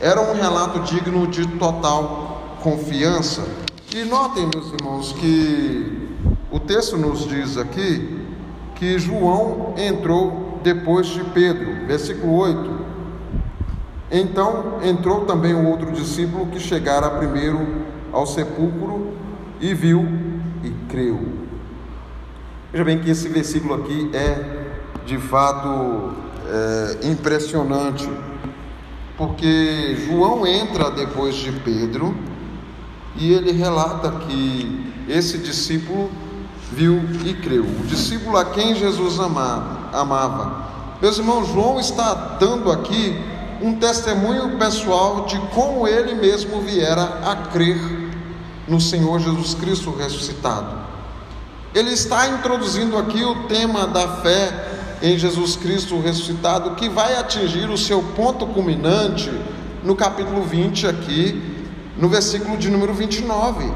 Era 0.03 0.19
um 0.19 0.33
relato 0.33 0.81
digno 0.81 1.25
de 1.27 1.47
total 1.57 2.57
confiança. 2.61 3.41
E 3.95 4.03
notem, 4.03 4.49
meus 4.53 4.73
irmãos, 4.73 5.13
que 5.13 6.09
o 6.51 6.59
texto 6.59 6.97
nos 6.97 7.25
diz 7.25 7.57
aqui 7.57 8.19
que 8.75 8.99
João 8.99 9.73
entrou 9.77 10.59
depois 10.61 11.07
de 11.07 11.23
Pedro, 11.23 11.87
versículo 11.87 12.35
8. 12.35 12.69
Então 14.11 14.79
entrou 14.83 15.23
também 15.23 15.53
o 15.53 15.65
outro 15.69 15.89
discípulo 15.93 16.47
que 16.47 16.59
chegara 16.59 17.09
primeiro 17.11 17.65
ao 18.11 18.27
sepulcro 18.27 19.13
e 19.61 19.73
viu 19.73 20.05
e 20.65 20.69
creu. 20.89 21.29
Veja 22.73 22.83
bem 22.83 22.99
que 22.99 23.09
esse 23.09 23.29
versículo 23.29 23.75
aqui 23.75 24.11
é 24.13 24.65
de 25.05 25.17
fato 25.17 26.11
é, 26.45 27.07
impressionante 27.07 28.09
porque 29.17 29.95
João 30.06 30.45
entra 30.45 30.89
depois 30.91 31.36
de 31.36 31.52
Pedro 31.52 32.15
e 33.15 33.32
ele 33.32 33.52
relata 33.52 34.12
que 34.12 34.93
esse 35.08 35.38
discípulo 35.38 36.10
viu 36.71 36.99
e 37.26 37.34
creu. 37.36 37.63
O 37.63 37.86
discípulo 37.86 38.38
a 38.38 38.45
quem 38.45 38.73
Jesus 38.76 39.19
amava. 39.19 40.63
Meus 41.02 41.17
irmãos, 41.17 41.47
João 41.49 41.80
está 41.80 42.13
dando 42.39 42.71
aqui 42.71 43.15
um 43.62 43.76
testemunho 43.76 44.58
pessoal 44.58 45.26
de 45.26 45.38
como 45.54 45.88
ele 45.88 46.15
mesmo 46.15 46.62
viera 46.62 47.19
a 47.23 47.36
crer 47.52 47.80
no 48.67 48.82
Senhor 48.82 49.19
Jesus 49.19 49.54
Cristo 49.54 49.95
ressuscitado. 49.95 50.84
Ele 51.73 51.91
está 51.91 52.28
introduzindo 52.30 52.97
aqui 52.97 53.23
o 53.23 53.47
tema 53.47 53.88
da 53.88 54.08
fé 54.17 54.72
em 55.03 55.19
Jesus 55.19 55.57
Cristo 55.57 55.99
ressuscitado, 55.99 56.75
que 56.75 56.87
vai 56.87 57.17
atingir 57.17 57.69
o 57.69 57.77
seu 57.77 58.01
ponto 58.15 58.47
culminante 58.47 59.29
no 59.83 59.97
capítulo 59.97 60.43
20 60.43 60.87
aqui, 60.87 61.59
no 61.97 62.07
versículo 62.07 62.57
de 62.57 62.71
número 62.71 62.93
29. 62.93 63.69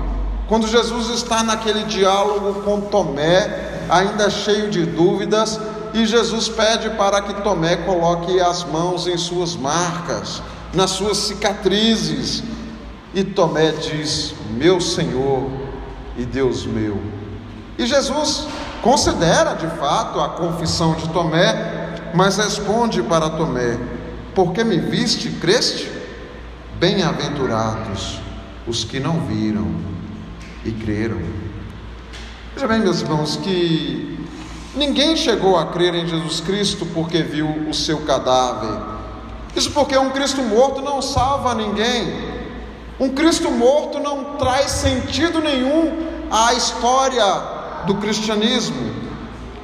Quando 0.47 0.65
Jesus 0.65 1.09
está 1.09 1.43
naquele 1.43 1.83
diálogo 1.83 2.61
com 2.61 2.79
Tomé, 2.79 3.83
ainda 3.89 4.29
cheio 4.29 4.69
de 4.69 4.85
dúvidas, 4.85 5.59
e 5.93 6.05
Jesus 6.05 6.47
pede 6.47 6.91
para 6.91 7.21
que 7.21 7.41
Tomé 7.41 7.75
coloque 7.75 8.39
as 8.39 8.63
mãos 8.63 9.05
em 9.05 9.17
suas 9.17 9.53
marcas, 9.53 10.41
nas 10.73 10.91
suas 10.91 11.17
cicatrizes. 11.17 12.41
E 13.13 13.25
Tomé 13.25 13.71
diz: 13.73 14.33
Meu 14.51 14.79
Senhor 14.79 15.49
e 16.17 16.23
Deus 16.23 16.65
meu. 16.65 16.97
E 17.77 17.85
Jesus 17.85 18.47
considera 18.81 19.53
de 19.53 19.67
fato 19.77 20.19
a 20.19 20.29
confissão 20.29 20.93
de 20.95 21.07
Tomé 21.09 21.77
mas 22.13 22.37
responde 22.37 23.03
para 23.03 23.29
Tomé: 23.29 23.77
Porque 24.33 24.63
me 24.63 24.79
viste, 24.79 25.29
creste? 25.29 25.91
Bem-aventurados 26.79 28.19
os 28.67 28.83
que 28.83 28.99
não 28.99 29.21
viram 29.21 29.67
e 30.63 30.71
creram. 30.71 31.19
Veja 32.53 32.67
bem, 32.67 32.79
meus 32.79 33.01
irmãos, 33.01 33.35
que 33.37 34.19
ninguém 34.75 35.15
chegou 35.15 35.57
a 35.57 35.67
crer 35.67 35.95
em 35.95 36.07
Jesus 36.07 36.39
Cristo 36.41 36.85
porque 36.87 37.23
viu 37.23 37.47
o 37.67 37.73
seu 37.73 38.01
cadáver. 38.01 38.79
Isso 39.55 39.71
porque 39.71 39.97
um 39.97 40.11
Cristo 40.11 40.41
morto 40.41 40.81
não 40.81 41.01
salva 41.01 41.55
ninguém. 41.55 42.37
Um 42.99 43.09
Cristo 43.09 43.49
morto 43.49 43.99
não 43.99 44.35
traz 44.37 44.71
sentido 44.71 45.39
nenhum 45.39 46.07
à 46.29 46.53
história 46.53 47.56
do 47.87 47.95
cristianismo. 47.95 48.93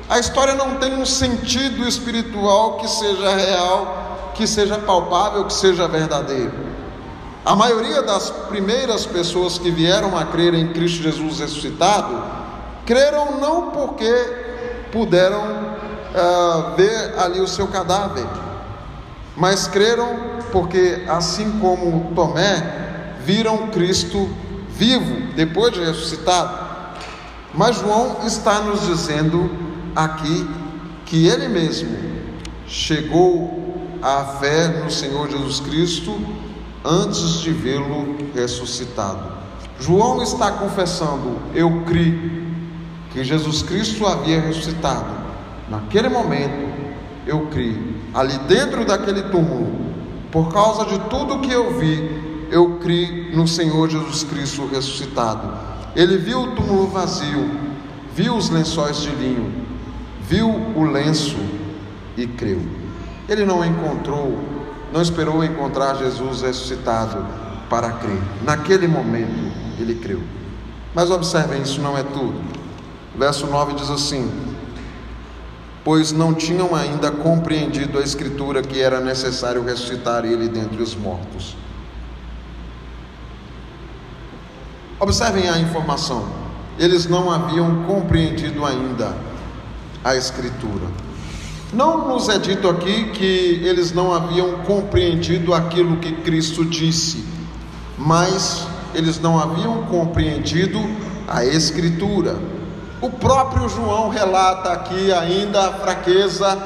A 0.10 0.18
história 0.18 0.56
não 0.56 0.78
tem 0.78 0.96
um 0.96 1.06
sentido 1.06 1.88
espiritual 1.88 2.78
que 2.78 2.88
seja 2.88 3.36
real, 3.36 4.32
que 4.34 4.48
seja 4.48 4.80
palpável, 4.80 5.46
que 5.46 5.54
seja 5.54 5.88
verdadeiro. 5.88 6.52
A 7.46 7.56
maioria 7.56 8.02
das 8.02 8.30
primeiras 8.30 9.06
pessoas 9.06 9.58
que 9.58 9.70
vieram 9.70 10.18
a 10.18 10.26
crer 10.26 10.54
em 10.54 10.70
Cristo 10.70 11.04
Jesus 11.04 11.40
ressuscitado, 11.40 12.24
creram 12.86 13.38
não 13.40 13.72
porque 13.72 14.12
puderam 14.92 15.42
uh, 15.44 16.76
ver 16.78 17.20
ali 17.20 17.42
o 17.42 17.48
seu 17.48 17.68
cadáver, 17.68 18.26
mas 19.36 19.68
creram 19.68 20.34
porque, 20.52 21.04
assim 21.08 21.60
como 21.60 22.14
Tomé, 22.14 23.16
viram 23.26 23.70
Cristo 23.70 24.30
vivo 24.70 25.34
depois 25.36 25.74
de 25.74 25.84
ressuscitado. 25.84 26.63
Mas 27.54 27.78
João 27.78 28.26
está 28.26 28.62
nos 28.62 28.88
dizendo 28.88 29.50
aqui 29.96 30.48
que 31.06 31.28
ele 31.28 31.48
mesmo 31.48 31.96
chegou 32.68 33.88
à 34.02 34.26
fé 34.40 34.68
no 34.84 34.90
Senhor 34.90 35.30
Jesus 35.30 35.60
Cristo 35.60 36.20
antes 36.84 37.42
de 37.42 37.52
vê-lo 37.52 38.18
ressuscitado. 38.34 39.32
João 39.80 40.24
está 40.24 40.52
confessando: 40.52 41.38
Eu 41.54 41.84
criei 41.86 42.44
que 43.12 43.24
Jesus 43.24 43.62
Cristo 43.62 44.08
havia 44.08 44.42
ressuscitado. 44.42 45.24
Naquele 45.70 46.10
momento, 46.10 46.74
eu 47.28 47.48
criei. 47.48 48.02
Ali 48.14 48.38
dentro 48.40 48.84
daquele 48.86 49.24
túmulo, 49.24 49.94
por 50.32 50.52
causa 50.52 50.86
de 50.86 51.00
tudo 51.10 51.40
que 51.40 51.52
eu 51.52 51.78
vi, 51.78 52.48
eu 52.50 52.80
criei 52.80 53.36
no 53.36 53.48
Senhor 53.48 53.90
Jesus 53.90 54.24
Cristo 54.24 54.66
ressuscitado. 54.66 55.73
Ele 55.96 56.18
viu 56.18 56.42
o 56.42 56.56
túmulo 56.56 56.88
vazio, 56.88 57.52
viu 58.16 58.36
os 58.36 58.50
lençóis 58.50 58.98
de 58.98 59.10
linho, 59.10 59.52
viu 60.28 60.50
o 60.50 60.84
lenço 60.84 61.38
e 62.18 62.26
creu. 62.26 62.62
Ele 63.30 63.46
não 63.46 63.64
encontrou, 63.64 64.40
não 64.92 65.02
esperou 65.02 65.44
encontrar 65.44 65.96
Jesus 65.96 66.42
ressuscitado 66.42 67.26
para 67.70 67.92
crer. 67.92 68.22
Naquele 68.44 68.88
momento, 68.88 69.52
ele 69.80 69.96
creu. 69.96 70.22
Mas 70.94 71.10
observem, 71.10 71.62
isso 71.62 71.82
não 71.82 71.98
é 71.98 72.04
tudo. 72.04 72.42
Verso 73.16 73.48
9 73.48 73.74
diz 73.74 73.90
assim: 73.90 74.32
Pois 75.84 76.12
não 76.12 76.34
tinham 76.34 76.76
ainda 76.76 77.12
compreendido 77.12 78.00
a 78.00 78.02
Escritura 78.02 78.62
que 78.62 78.82
era 78.82 79.00
necessário 79.00 79.64
ressuscitar 79.64 80.26
ele 80.26 80.48
dentre 80.48 80.82
os 80.82 80.96
mortos. 80.96 81.56
Observem 85.04 85.50
a 85.50 85.60
informação. 85.60 86.24
Eles 86.80 87.08
não 87.08 87.30
haviam 87.30 87.84
compreendido 87.84 88.66
ainda 88.66 89.14
a 90.02 90.16
Escritura. 90.16 90.88
Não 91.74 92.08
nos 92.08 92.30
é 92.30 92.40
dito 92.40 92.70
aqui 92.70 93.12
que 93.12 93.60
eles 93.66 93.92
não 93.92 94.14
haviam 94.14 94.60
compreendido 94.60 95.54
aquilo 95.54 95.98
que 95.98 96.14
Cristo 96.22 96.64
disse, 96.64 97.26
mas 97.98 98.66
eles 98.96 99.20
não 99.20 99.38
haviam 99.38 99.84
compreendido 99.88 100.80
a 101.28 101.44
Escritura. 101.44 102.38
O 103.02 103.10
próprio 103.10 103.68
João 103.68 104.08
relata 104.08 104.72
aqui 104.72 105.12
ainda 105.12 105.68
a 105.68 105.74
fraqueza, 105.74 106.58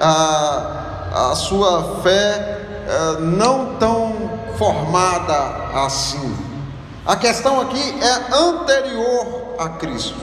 a, 0.00 1.30
a 1.30 1.34
sua 1.36 2.00
fé 2.02 2.60
a, 2.88 3.20
não 3.20 3.76
tão 3.76 4.32
formada 4.58 5.36
assim. 5.86 6.53
A 7.06 7.16
questão 7.16 7.60
aqui 7.60 7.94
é 8.00 8.34
anterior 8.34 9.56
a 9.58 9.68
Cristo. 9.68 10.16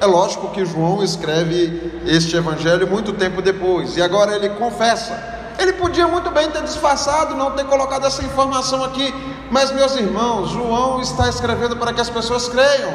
É 0.00 0.06
lógico 0.06 0.48
que 0.50 0.64
João 0.64 1.02
escreve 1.02 2.00
este 2.06 2.36
evangelho 2.36 2.86
muito 2.86 3.12
tempo 3.12 3.42
depois, 3.42 3.96
e 3.96 4.02
agora 4.02 4.36
ele 4.36 4.48
confessa. 4.50 5.20
Ele 5.58 5.72
podia 5.72 6.06
muito 6.06 6.30
bem 6.30 6.48
ter 6.52 6.62
disfarçado, 6.62 7.34
não 7.34 7.50
ter 7.50 7.64
colocado 7.64 8.06
essa 8.06 8.22
informação 8.22 8.84
aqui, 8.84 9.12
mas 9.50 9.72
meus 9.72 9.96
irmãos, 9.96 10.50
João 10.50 11.00
está 11.00 11.28
escrevendo 11.28 11.76
para 11.76 11.92
que 11.92 12.00
as 12.00 12.08
pessoas 12.08 12.48
creiam. 12.48 12.94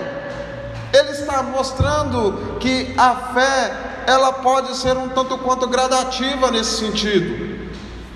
Ele 0.93 1.11
está 1.11 1.43
mostrando 1.43 2.57
que 2.61 2.95
a 2.97 3.15
fé, 3.33 3.73
ela 4.07 4.31
pode 4.31 4.77
ser 4.77 4.95
um 4.95 5.09
tanto 5.09 5.37
quanto 5.39 5.67
gradativa 5.67 6.49
nesse 6.51 6.77
sentido. 6.77 7.69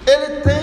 Ele 0.07 0.41
tem 0.41 0.58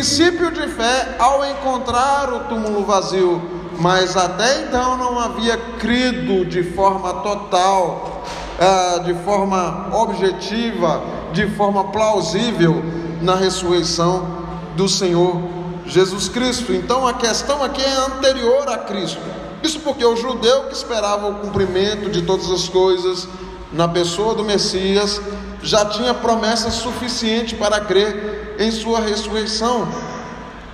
princípio 0.00 0.50
de 0.50 0.66
fé 0.68 1.14
ao 1.18 1.44
encontrar 1.44 2.32
o 2.32 2.40
túmulo 2.48 2.86
vazio, 2.86 3.42
mas 3.78 4.16
até 4.16 4.62
então 4.62 4.96
não 4.96 5.18
havia 5.20 5.58
crido 5.78 6.42
de 6.46 6.62
forma 6.62 7.12
total, 7.16 8.24
ah, 8.58 9.02
de 9.04 9.12
forma 9.12 9.90
objetiva, 9.92 11.02
de 11.34 11.46
forma 11.50 11.92
plausível 11.92 12.82
na 13.20 13.34
ressurreição 13.34 14.38
do 14.74 14.88
Senhor 14.88 15.38
Jesus 15.84 16.30
Cristo. 16.30 16.72
Então 16.72 17.06
a 17.06 17.12
questão 17.12 17.62
aqui 17.62 17.82
é 17.82 17.96
anterior 17.96 18.70
a 18.70 18.78
Cristo. 18.78 19.20
Isso 19.62 19.80
porque 19.80 20.02
o 20.02 20.16
judeu 20.16 20.62
que 20.62 20.72
esperava 20.72 21.28
o 21.28 21.34
cumprimento 21.34 22.08
de 22.08 22.22
todas 22.22 22.50
as 22.50 22.70
coisas 22.70 23.28
na 23.70 23.86
pessoa 23.86 24.34
do 24.34 24.44
Messias 24.44 25.20
já 25.62 25.84
tinha 25.84 26.14
promessa 26.14 26.70
suficiente 26.70 27.54
para 27.54 27.80
crer 27.80 28.56
em 28.58 28.70
sua 28.70 29.00
ressurreição. 29.00 29.88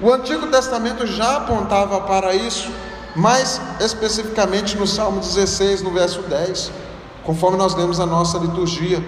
O 0.01 0.12
Antigo 0.12 0.46
Testamento 0.49 1.07
já 1.07 1.38
apontava 1.38 2.01
para 2.03 2.35
isso, 2.35 2.70
mais 3.14 3.61
especificamente 3.81 4.77
no 4.77 4.87
Salmo 4.87 5.20
16, 5.20 5.83
no 5.83 5.90
verso 5.90 6.20
10, 6.22 6.70
conforme 7.25 7.57
nós 7.57 7.75
lemos 7.75 7.99
a 7.99 8.07
nossa 8.07 8.38
liturgia. 8.38 9.03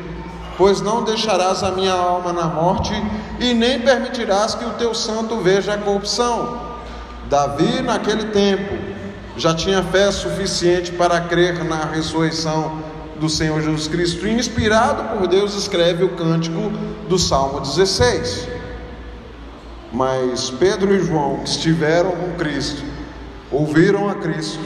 Pois 0.56 0.80
não 0.80 1.04
deixarás 1.04 1.62
a 1.62 1.70
minha 1.70 1.92
alma 1.92 2.32
na 2.32 2.46
morte, 2.46 2.92
e 3.38 3.54
nem 3.54 3.80
permitirás 3.80 4.54
que 4.54 4.64
o 4.64 4.70
teu 4.70 4.92
santo 4.94 5.36
veja 5.36 5.74
a 5.74 5.78
corrupção. 5.78 6.60
Davi, 7.28 7.80
naquele 7.82 8.24
tempo, 8.26 8.76
já 9.36 9.54
tinha 9.54 9.82
fé 9.84 10.10
suficiente 10.10 10.90
para 10.90 11.20
crer 11.20 11.62
na 11.64 11.84
ressurreição 11.84 12.82
do 13.18 13.28
Senhor 13.28 13.60
Jesus 13.60 13.88
Cristo, 13.88 14.26
inspirado 14.26 15.18
por 15.18 15.26
Deus, 15.26 15.54
escreve 15.54 16.04
o 16.04 16.10
cântico 16.10 16.70
do 17.08 17.18
Salmo 17.18 17.60
16. 17.60 18.48
Mas 19.92 20.50
Pedro 20.50 20.94
e 20.94 21.00
João, 21.00 21.38
que 21.38 21.48
estiveram 21.48 22.12
com 22.12 22.32
Cristo, 22.34 22.82
ouviram 23.50 24.08
a 24.08 24.14
Cristo, 24.14 24.60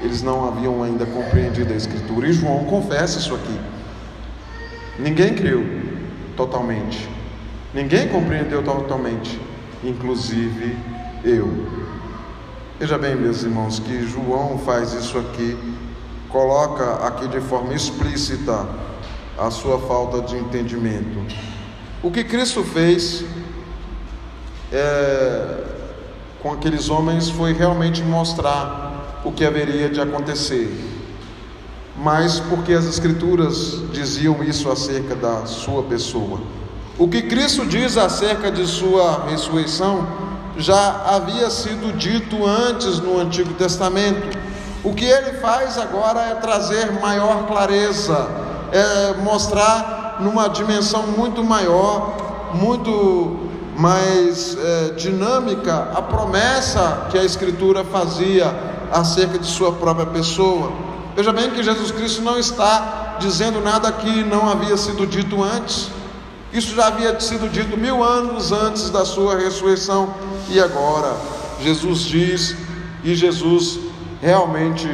eles 0.00 0.22
não 0.22 0.46
haviam 0.46 0.82
ainda 0.82 1.04
compreendido 1.04 1.72
a 1.72 1.76
Escritura, 1.76 2.28
e 2.28 2.32
João 2.32 2.64
confessa 2.64 3.18
isso 3.18 3.34
aqui. 3.34 3.60
Ninguém 4.98 5.34
creu 5.34 5.64
totalmente, 6.36 7.08
ninguém 7.74 8.08
compreendeu 8.08 8.62
totalmente, 8.62 9.40
inclusive 9.82 10.76
eu. 11.24 11.66
Veja 12.78 12.96
bem, 12.96 13.16
meus 13.16 13.42
irmãos, 13.42 13.80
que 13.80 14.06
João 14.06 14.56
faz 14.58 14.92
isso 14.92 15.18
aqui 15.18 15.56
coloca 16.28 17.06
aqui 17.06 17.26
de 17.28 17.40
forma 17.40 17.74
explícita 17.74 18.66
a 19.38 19.50
sua 19.50 19.78
falta 19.78 20.20
de 20.22 20.36
entendimento. 20.36 21.24
O 22.02 22.10
que 22.10 22.24
Cristo 22.24 22.62
fez 22.62 23.24
é, 24.72 25.64
com 26.42 26.52
aqueles 26.52 26.88
homens 26.88 27.28
foi 27.30 27.52
realmente 27.52 28.02
mostrar 28.02 29.20
o 29.24 29.32
que 29.32 29.44
haveria 29.44 29.88
de 29.88 30.00
acontecer, 30.00 30.68
mas 31.96 32.38
porque 32.38 32.72
as 32.72 32.86
Escrituras 32.86 33.82
diziam 33.92 34.42
isso 34.44 34.70
acerca 34.70 35.14
da 35.14 35.46
sua 35.46 35.82
pessoa. 35.82 36.40
O 36.96 37.08
que 37.08 37.22
Cristo 37.22 37.64
diz 37.64 37.96
acerca 37.96 38.50
de 38.50 38.66
sua 38.66 39.26
ressurreição 39.28 40.06
já 40.56 41.14
havia 41.14 41.48
sido 41.50 41.96
dito 41.96 42.44
antes 42.44 42.98
no 42.98 43.18
Antigo 43.18 43.54
Testamento. 43.54 44.36
O 44.84 44.94
que 44.94 45.04
ele 45.04 45.38
faz 45.38 45.76
agora 45.76 46.20
é 46.20 46.34
trazer 46.36 46.92
maior 47.00 47.46
clareza, 47.46 48.28
é 48.70 49.14
mostrar 49.22 50.18
numa 50.20 50.48
dimensão 50.48 51.06
muito 51.06 51.42
maior, 51.42 52.52
muito 52.54 53.48
mais 53.76 54.56
é, 54.56 54.90
dinâmica 54.96 55.90
a 55.94 56.02
promessa 56.02 57.06
que 57.10 57.18
a 57.18 57.24
Escritura 57.24 57.84
fazia 57.84 58.54
acerca 58.92 59.38
de 59.38 59.46
sua 59.46 59.72
própria 59.72 60.06
pessoa. 60.06 60.72
Veja 61.14 61.32
bem 61.32 61.50
que 61.50 61.62
Jesus 61.62 61.90
Cristo 61.90 62.22
não 62.22 62.38
está 62.38 63.16
dizendo 63.18 63.60
nada 63.60 63.90
que 63.90 64.22
não 64.24 64.48
havia 64.48 64.76
sido 64.76 65.06
dito 65.06 65.42
antes. 65.42 65.90
Isso 66.52 66.74
já 66.74 66.86
havia 66.86 67.18
sido 67.20 67.50
dito 67.50 67.76
mil 67.76 68.02
anos 68.02 68.52
antes 68.52 68.90
da 68.90 69.04
sua 69.04 69.36
ressurreição, 69.36 70.14
e 70.48 70.60
agora 70.60 71.14
Jesus 71.60 72.00
diz, 72.00 72.56
e 73.04 73.14
Jesus 73.14 73.87
realmente 74.20 74.88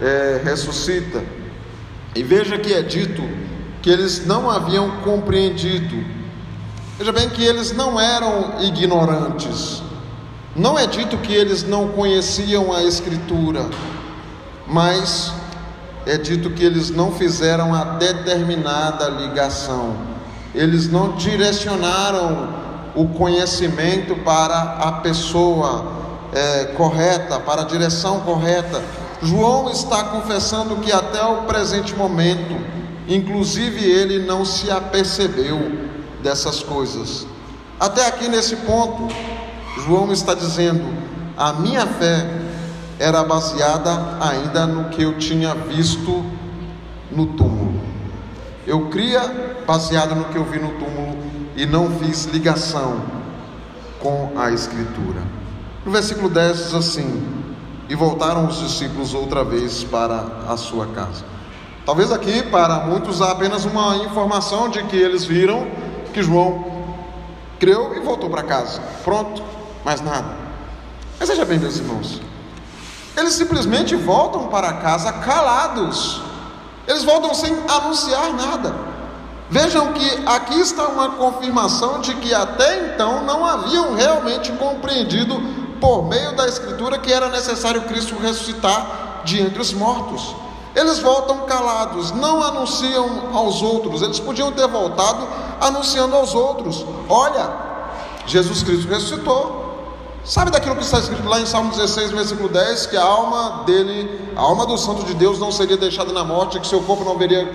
é, 0.00 0.40
ressuscita. 0.44 1.22
E 2.14 2.22
veja 2.22 2.58
que 2.58 2.72
é 2.72 2.82
dito 2.82 3.22
que 3.82 3.90
eles 3.90 4.26
não 4.26 4.50
haviam 4.50 4.90
compreendido. 5.02 6.04
Veja 6.98 7.12
bem 7.12 7.28
que 7.28 7.44
eles 7.44 7.72
não 7.72 8.00
eram 8.00 8.60
ignorantes. 8.60 9.82
Não 10.54 10.78
é 10.78 10.86
dito 10.86 11.16
que 11.18 11.34
eles 11.34 11.64
não 11.64 11.88
conheciam 11.88 12.72
a 12.72 12.84
Escritura, 12.84 13.68
mas 14.68 15.32
é 16.06 16.16
dito 16.16 16.50
que 16.50 16.62
eles 16.62 16.90
não 16.90 17.10
fizeram 17.10 17.74
a 17.74 17.84
determinada 17.96 19.08
ligação, 19.08 19.96
eles 20.54 20.88
não 20.88 21.16
direcionaram 21.16 22.54
o 22.94 23.08
conhecimento 23.08 24.14
para 24.16 24.60
a 24.78 24.92
pessoa 24.92 26.03
é, 26.34 26.64
correta, 26.76 27.38
para 27.40 27.62
a 27.62 27.64
direção 27.64 28.20
correta. 28.20 28.82
João 29.22 29.70
está 29.70 30.04
confessando 30.04 30.76
que 30.76 30.92
até 30.92 31.24
o 31.24 31.42
presente 31.42 31.94
momento, 31.94 32.54
inclusive 33.08 33.82
ele 33.82 34.26
não 34.26 34.44
se 34.44 34.70
apercebeu 34.70 35.88
dessas 36.22 36.62
coisas. 36.62 37.26
Até 37.78 38.06
aqui 38.06 38.28
nesse 38.28 38.56
ponto, 38.56 39.08
João 39.86 40.12
está 40.12 40.34
dizendo: 40.34 40.84
a 41.36 41.52
minha 41.52 41.86
fé 41.86 42.26
era 42.98 43.22
baseada 43.24 44.18
ainda 44.20 44.66
no 44.66 44.90
que 44.90 45.02
eu 45.02 45.18
tinha 45.18 45.54
visto 45.54 46.24
no 47.10 47.26
túmulo. 47.26 47.80
Eu 48.66 48.88
cria 48.88 49.62
baseado 49.66 50.14
no 50.14 50.24
que 50.26 50.36
eu 50.36 50.44
vi 50.44 50.58
no 50.58 50.70
túmulo 50.72 51.16
e 51.56 51.66
não 51.66 51.90
fiz 51.98 52.24
ligação 52.26 53.02
com 54.00 54.32
a 54.36 54.50
Escritura. 54.50 55.33
No 55.84 55.92
versículo 55.92 56.28
10 56.28 56.56
diz 56.56 56.74
assim: 56.74 57.22
E 57.88 57.94
voltaram 57.94 58.46
os 58.46 58.58
discípulos 58.58 59.12
outra 59.12 59.44
vez 59.44 59.84
para 59.84 60.24
a 60.48 60.56
sua 60.56 60.86
casa. 60.86 61.24
Talvez 61.84 62.10
aqui 62.10 62.42
para 62.44 62.80
muitos 62.80 63.20
há 63.20 63.32
apenas 63.32 63.66
uma 63.66 63.96
informação 63.96 64.70
de 64.70 64.82
que 64.84 64.96
eles 64.96 65.24
viram 65.24 65.66
que 66.14 66.22
João 66.22 66.64
creu 67.58 67.94
e 67.94 68.00
voltou 68.00 68.30
para 68.30 68.42
casa. 68.42 68.80
Pronto, 69.02 69.42
mais 69.84 70.00
nada. 70.00 70.34
Mas 71.20 71.28
veja 71.28 71.44
bem, 71.44 71.58
meus 71.58 71.76
irmãos, 71.76 72.22
eles 73.16 73.34
simplesmente 73.34 73.94
voltam 73.94 74.48
para 74.48 74.72
casa 74.74 75.12
calados. 75.12 76.22
Eles 76.88 77.04
voltam 77.04 77.34
sem 77.34 77.54
anunciar 77.68 78.32
nada. 78.32 78.74
Vejam 79.50 79.92
que 79.92 80.22
aqui 80.26 80.58
está 80.60 80.88
uma 80.88 81.10
confirmação 81.10 82.00
de 82.00 82.14
que 82.14 82.32
até 82.32 82.94
então 82.94 83.24
não 83.24 83.44
haviam 83.44 83.94
realmente 83.94 84.50
compreendido, 84.52 85.40
por 85.84 86.02
meio 86.02 86.34
da 86.34 86.48
Escritura, 86.48 86.96
que 86.96 87.12
era 87.12 87.28
necessário 87.28 87.82
Cristo 87.82 88.16
ressuscitar 88.18 89.20
de 89.22 89.42
entre 89.42 89.60
os 89.60 89.74
mortos. 89.74 90.34
Eles 90.74 90.98
voltam 90.98 91.40
calados, 91.40 92.10
não 92.10 92.42
anunciam 92.42 93.28
aos 93.34 93.60
outros. 93.60 94.00
Eles 94.00 94.18
podiam 94.18 94.50
ter 94.50 94.66
voltado 94.66 95.28
anunciando 95.60 96.16
aos 96.16 96.34
outros: 96.34 96.86
Olha, 97.06 97.52
Jesus 98.26 98.62
Cristo 98.62 98.88
ressuscitou. 98.88 99.62
Sabe 100.24 100.50
daquilo 100.50 100.74
que 100.74 100.82
está 100.82 100.98
escrito 101.00 101.28
lá 101.28 101.38
em 101.38 101.44
Salmo 101.44 101.70
16, 101.70 102.12
versículo 102.12 102.48
10, 102.48 102.86
que 102.86 102.96
a 102.96 103.04
alma 103.04 103.64
dele, 103.66 104.32
a 104.34 104.40
alma 104.40 104.64
do 104.64 104.78
santo 104.78 105.04
de 105.04 105.12
Deus 105.12 105.38
não 105.38 105.52
seria 105.52 105.76
deixada 105.76 106.14
na 106.14 106.24
morte, 106.24 106.58
que 106.58 106.66
seu 106.66 106.80
corpo 106.80 107.04
não 107.04 107.18
veria 107.18 107.46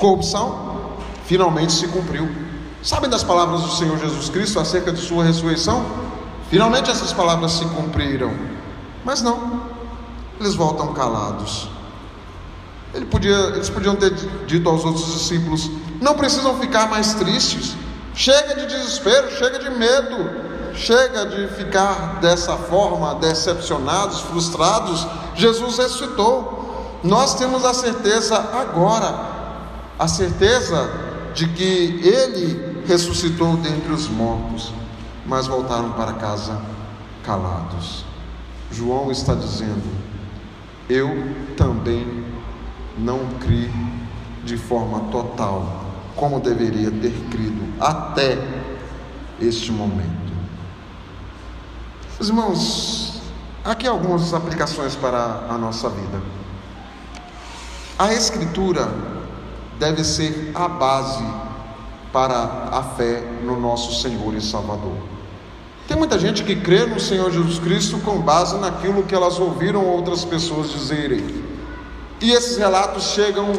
corrupção? 0.00 0.90
Finalmente 1.26 1.72
se 1.72 1.86
cumpriu. 1.86 2.28
Sabem 2.82 3.08
das 3.08 3.22
palavras 3.22 3.62
do 3.62 3.70
Senhor 3.70 3.96
Jesus 3.98 4.28
Cristo 4.30 4.58
acerca 4.58 4.90
de 4.90 5.00
sua 5.00 5.22
ressurreição? 5.22 6.08
Finalmente 6.50 6.90
essas 6.90 7.12
palavras 7.12 7.52
se 7.52 7.64
cumpriram. 7.66 8.32
Mas 9.04 9.22
não, 9.22 9.62
eles 10.40 10.54
voltam 10.54 10.92
calados. 10.92 11.68
Ele 12.94 13.06
podia, 13.06 13.36
eles 13.54 13.68
podiam 13.68 13.94
ter 13.96 14.12
dito 14.46 14.68
aos 14.68 14.84
outros 14.84 15.12
discípulos: 15.12 15.70
não 16.00 16.14
precisam 16.14 16.58
ficar 16.58 16.88
mais 16.88 17.14
tristes. 17.14 17.76
Chega 18.14 18.54
de 18.54 18.66
desespero, 18.66 19.30
chega 19.30 19.58
de 19.58 19.70
medo. 19.70 20.48
Chega 20.74 21.26
de 21.26 21.48
ficar 21.48 22.20
dessa 22.20 22.56
forma, 22.56 23.16
decepcionados, 23.16 24.20
frustrados. 24.20 25.06
Jesus 25.34 25.76
ressuscitou. 25.76 26.98
Nós 27.02 27.34
temos 27.34 27.64
a 27.64 27.74
certeza 27.74 28.36
agora, 28.36 29.12
a 29.98 30.06
certeza 30.06 30.88
de 31.34 31.48
que 31.48 32.00
Ele 32.04 32.82
ressuscitou 32.86 33.56
dentre 33.56 33.92
os 33.92 34.08
mortos, 34.08 34.72
mas 35.28 35.46
voltaram 35.46 35.92
para 35.92 36.14
casa 36.14 36.60
calados. 37.22 38.04
João 38.72 39.12
está 39.12 39.34
dizendo: 39.34 39.84
Eu 40.88 41.08
também 41.56 42.24
não 42.96 43.26
criei 43.38 43.70
de 44.42 44.56
forma 44.56 45.00
total, 45.10 45.84
como 46.16 46.40
deveria 46.40 46.90
ter 46.90 47.12
crido 47.30 47.62
até 47.78 48.38
este 49.40 49.70
momento. 49.70 50.32
Irmãos, 52.20 53.20
aqui 53.64 53.86
algumas 53.86 54.32
aplicações 54.32 54.96
para 54.96 55.46
a 55.48 55.58
nossa 55.58 55.90
vida. 55.90 56.20
A 57.98 58.12
Escritura 58.12 58.88
deve 59.78 60.02
ser 60.02 60.50
a 60.54 60.66
base 60.66 61.24
para 62.12 62.68
a 62.72 62.82
fé 62.96 63.20
no 63.44 63.60
nosso 63.60 64.00
Senhor 64.00 64.34
e 64.34 64.40
Salvador. 64.40 65.17
Tem 65.88 65.96
muita 65.96 66.18
gente 66.18 66.44
que 66.44 66.54
crê 66.54 66.86
no 66.86 67.00
Senhor 67.00 67.32
Jesus 67.32 67.58
Cristo 67.58 67.98
com 67.98 68.20
base 68.20 68.56
naquilo 68.58 69.02
que 69.02 69.14
elas 69.14 69.40
ouviram 69.40 69.84
outras 69.84 70.24
pessoas 70.24 70.70
dizerem. 70.70 71.24
E 72.20 72.30
esses 72.30 72.56
relatos 72.58 73.04
chegam 73.04 73.52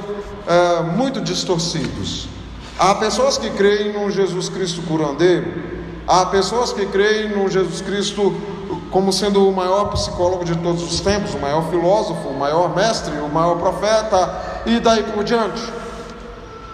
é, 0.47 0.81
muito 0.83 1.19
distorcidos. 1.19 2.29
Há 2.77 2.95
pessoas 2.95 3.37
que 3.37 3.49
creem 3.49 3.91
num 3.91 4.09
Jesus 4.09 4.47
Cristo 4.47 4.81
curandeiro, 4.83 5.69
Há 6.11 6.25
pessoas 6.25 6.73
que 6.73 6.87
creem 6.87 7.29
no 7.29 7.47
Jesus 7.47 7.81
Cristo 7.81 8.33
como 8.89 9.13
sendo 9.13 9.47
o 9.47 9.53
maior 9.53 9.91
psicólogo 9.91 10.43
de 10.43 10.57
todos 10.57 10.81
os 10.81 11.01
tempos, 11.01 11.35
o 11.35 11.37
maior 11.39 11.69
filósofo, 11.69 12.29
o 12.29 12.33
maior 12.33 12.75
mestre, 12.75 13.13
o 13.19 13.29
maior 13.29 13.59
profeta 13.59 14.63
e 14.65 14.79
daí 14.79 15.03
por 15.03 15.23
diante. 15.23 15.61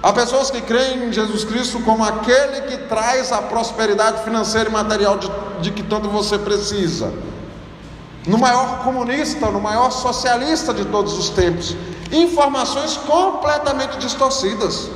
Há 0.05 0.13
pessoas 0.13 0.51
que 0.51 0.61
creem 0.61 1.05
em 1.05 1.11
Jesus 1.11 1.43
Cristo 1.43 1.79
como 1.79 2.03
aquele 2.03 2.61
que 2.67 2.77
traz 2.83 3.31
a 3.31 3.41
prosperidade 3.41 4.23
financeira 4.23 4.69
e 4.69 4.71
material 4.71 5.17
de, 5.17 5.27
de 5.61 5.71
que 5.71 5.81
tanto 5.81 6.07
você 6.07 6.37
precisa. 6.37 7.11
No 8.27 8.37
maior 8.37 8.83
comunista, 8.83 9.49
no 9.49 9.59
maior 9.59 9.89
socialista 9.89 10.75
de 10.75 10.85
todos 10.85 11.17
os 11.17 11.29
tempos. 11.29 11.75
Informações 12.11 12.97
completamente 12.97 13.97
distorcidas. 13.97 14.91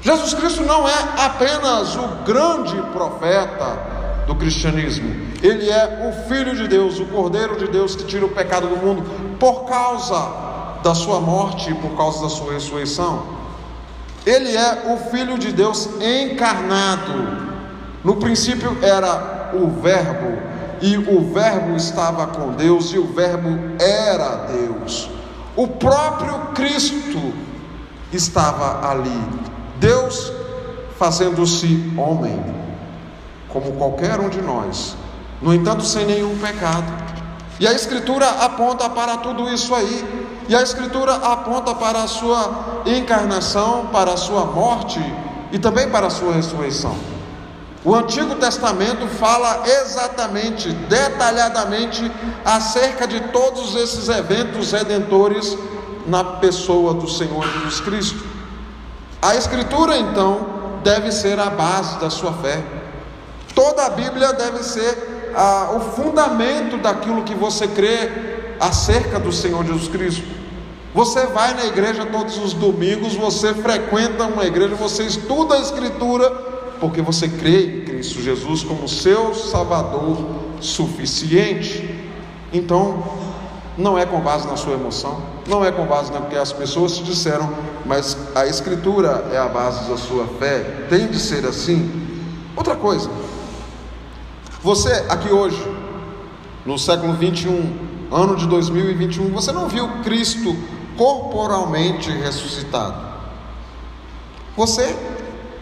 Jesus 0.00 0.34
Cristo 0.34 0.64
não 0.64 0.88
é 0.88 0.98
apenas 1.18 1.94
o 1.94 2.08
grande 2.26 2.74
profeta 2.90 3.78
do 4.26 4.34
cristianismo, 4.34 5.14
ele 5.40 5.70
é 5.70 6.08
o 6.08 6.28
Filho 6.28 6.56
de 6.56 6.66
Deus, 6.66 6.98
o 6.98 7.04
Cordeiro 7.04 7.56
de 7.58 7.68
Deus 7.68 7.94
que 7.94 8.02
tira 8.02 8.26
o 8.26 8.30
pecado 8.30 8.66
do 8.66 8.76
mundo 8.76 9.04
por 9.38 9.66
causa 9.66 10.80
da 10.82 10.96
sua 10.96 11.20
morte 11.20 11.70
e 11.70 11.74
por 11.76 11.96
causa 11.96 12.22
da 12.22 12.28
sua 12.28 12.54
ressurreição. 12.54 13.41
Ele 14.24 14.56
é 14.56 14.92
o 14.92 15.10
Filho 15.10 15.36
de 15.36 15.52
Deus 15.52 15.88
encarnado. 16.00 17.52
No 18.04 18.16
princípio 18.16 18.76
era 18.82 19.50
o 19.54 19.68
Verbo, 19.80 20.40
e 20.80 20.96
o 20.96 21.32
Verbo 21.32 21.76
estava 21.76 22.26
com 22.28 22.52
Deus, 22.52 22.92
e 22.92 22.98
o 22.98 23.06
Verbo 23.06 23.48
era 23.80 24.46
Deus. 24.46 25.08
O 25.54 25.68
próprio 25.68 26.38
Cristo 26.54 27.32
estava 28.12 28.88
ali. 28.88 29.22
Deus 29.78 30.32
fazendo-se 30.98 31.92
homem, 31.96 32.40
como 33.48 33.72
qualquer 33.72 34.20
um 34.20 34.28
de 34.28 34.40
nós, 34.40 34.96
no 35.40 35.52
entanto, 35.52 35.84
sem 35.84 36.06
nenhum 36.06 36.38
pecado. 36.38 36.86
E 37.58 37.66
a 37.66 37.72
Escritura 37.72 38.28
aponta 38.28 38.88
para 38.88 39.16
tudo 39.18 39.52
isso 39.52 39.74
aí, 39.74 40.21
e 40.48 40.54
a 40.54 40.62
Escritura 40.62 41.14
aponta 41.14 41.74
para 41.74 42.02
a 42.02 42.08
sua 42.08 42.82
encarnação, 42.86 43.86
para 43.92 44.12
a 44.12 44.16
sua 44.16 44.44
morte 44.44 45.00
e 45.50 45.58
também 45.58 45.88
para 45.88 46.06
a 46.06 46.10
sua 46.10 46.32
ressurreição. 46.32 46.96
O 47.84 47.94
Antigo 47.94 48.36
Testamento 48.36 49.06
fala 49.08 49.62
exatamente, 49.66 50.70
detalhadamente, 50.70 52.10
acerca 52.44 53.06
de 53.06 53.20
todos 53.28 53.74
esses 53.74 54.08
eventos 54.08 54.70
redentores 54.70 55.56
na 56.06 56.22
pessoa 56.22 56.94
do 56.94 57.08
Senhor 57.08 57.44
Jesus 57.44 57.80
Cristo. 57.80 58.24
A 59.20 59.34
Escritura, 59.34 59.96
então, 59.98 60.46
deve 60.84 61.10
ser 61.10 61.38
a 61.38 61.50
base 61.50 61.98
da 61.98 62.10
sua 62.10 62.32
fé. 62.34 62.62
Toda 63.54 63.86
a 63.86 63.90
Bíblia 63.90 64.32
deve 64.32 64.62
ser 64.62 65.32
ah, 65.36 65.70
o 65.74 65.80
fundamento 65.80 66.76
daquilo 66.78 67.22
que 67.22 67.34
você 67.34 67.66
crê 67.66 68.41
acerca 68.62 69.18
do 69.18 69.32
Senhor 69.32 69.64
Jesus 69.64 69.88
Cristo. 69.88 70.22
Você 70.94 71.26
vai 71.26 71.52
na 71.52 71.64
igreja 71.64 72.06
todos 72.06 72.38
os 72.38 72.52
domingos, 72.52 73.16
você 73.16 73.52
frequenta 73.52 74.24
uma 74.24 74.44
igreja, 74.44 74.76
você 74.76 75.02
estuda 75.02 75.56
a 75.56 75.58
Escritura, 75.58 76.30
porque 76.78 77.02
você 77.02 77.28
crê 77.28 77.78
em 77.78 77.84
Cristo 77.84 78.22
Jesus 78.22 78.62
como 78.62 78.88
seu 78.88 79.34
Salvador 79.34 80.16
suficiente. 80.60 82.06
Então, 82.52 83.02
não 83.76 83.98
é 83.98 84.06
com 84.06 84.20
base 84.20 84.46
na 84.46 84.56
sua 84.56 84.74
emoção, 84.74 85.20
não 85.48 85.64
é 85.64 85.72
com 85.72 85.84
base 85.84 86.12
no 86.12 86.26
que 86.26 86.36
as 86.36 86.52
pessoas 86.52 86.96
te 86.96 87.02
disseram, 87.02 87.52
mas 87.84 88.16
a 88.32 88.46
Escritura 88.46 89.28
é 89.32 89.38
a 89.38 89.48
base 89.48 89.90
da 89.90 89.96
sua 89.96 90.24
fé, 90.38 90.86
tem 90.88 91.08
de 91.08 91.18
ser 91.18 91.44
assim. 91.46 91.90
Outra 92.54 92.76
coisa, 92.76 93.10
você 94.62 95.04
aqui 95.08 95.32
hoje, 95.32 95.60
no 96.64 96.78
século 96.78 97.14
21, 97.14 97.81
ano 98.12 98.36
de 98.36 98.46
2021, 98.46 99.30
você 99.30 99.50
não 99.52 99.68
viu 99.68 99.88
Cristo 100.02 100.56
corporalmente 100.96 102.10
ressuscitado. 102.10 103.12
Você 104.56 104.94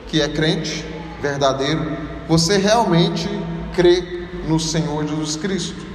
que 0.09 0.21
é 0.21 0.29
crente 0.29 0.85
verdadeiro, 1.23 1.97
você 2.29 2.57
realmente 2.57 3.29
crê 3.73 4.29
no 4.47 4.59
Senhor 4.59 5.07
Jesus 5.07 5.37
Cristo. 5.37 5.87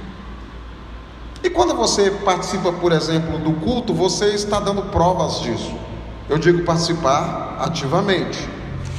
E 1.42 1.50
quando 1.50 1.74
você 1.74 2.10
participa, 2.10 2.72
por 2.72 2.92
exemplo, 2.92 3.38
do 3.38 3.52
culto, 3.60 3.92
você 3.92 4.34
está 4.34 4.58
dando 4.58 4.82
provas 4.84 5.40
disso. 5.40 5.74
Eu 6.28 6.38
digo 6.38 6.64
participar 6.64 7.58
ativamente, 7.60 8.48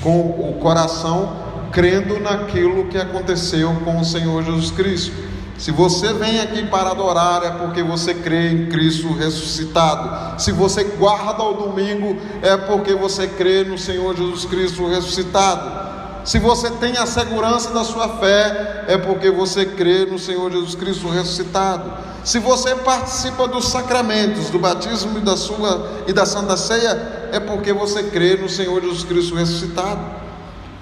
com 0.01 0.19
o 0.19 0.57
coração 0.61 1.45
crendo 1.71 2.19
naquilo 2.19 2.85
que 2.85 2.97
aconteceu 2.97 3.73
com 3.83 3.99
o 3.99 4.05
Senhor 4.05 4.43
Jesus 4.43 4.71
Cristo. 4.71 5.26
Se 5.57 5.71
você 5.71 6.13
vem 6.13 6.39
aqui 6.39 6.67
para 6.67 6.91
adorar, 6.91 7.43
é 7.43 7.49
porque 7.49 7.81
você 7.81 8.13
crê 8.13 8.51
em 8.51 8.65
Cristo 8.67 9.11
ressuscitado. 9.13 10.39
Se 10.39 10.51
você 10.51 10.83
guarda 10.83 11.43
o 11.43 11.53
domingo, 11.53 12.15
é 12.43 12.55
porque 12.55 12.93
você 12.93 13.27
crê 13.27 13.63
no 13.63 13.77
Senhor 13.77 14.15
Jesus 14.15 14.45
Cristo 14.45 14.87
ressuscitado. 14.87 15.87
Se 16.23 16.37
você 16.37 16.69
tem 16.69 16.95
a 16.97 17.05
segurança 17.05 17.71
da 17.71 17.83
sua 17.83 18.07
fé, 18.17 18.85
é 18.87 18.97
porque 18.97 19.31
você 19.31 19.65
crê 19.65 20.05
no 20.05 20.19
Senhor 20.19 20.51
Jesus 20.51 20.75
Cristo 20.75 21.09
ressuscitado. 21.09 21.91
Se 22.23 22.37
você 22.37 22.75
participa 22.75 23.47
dos 23.47 23.69
sacramentos, 23.69 24.49
do 24.49 24.59
batismo 24.59 25.17
e 25.17 25.21
da 25.21 25.37
sua 25.37 26.03
e 26.05 26.13
da 26.13 26.25
Santa 26.25 26.55
Ceia, 26.57 27.29
é 27.31 27.39
porque 27.39 27.73
você 27.73 28.03
crê 28.03 28.35
no 28.35 28.49
Senhor 28.49 28.79
Jesus 28.81 29.05
Cristo 29.05 29.35
ressuscitado. 29.35 30.01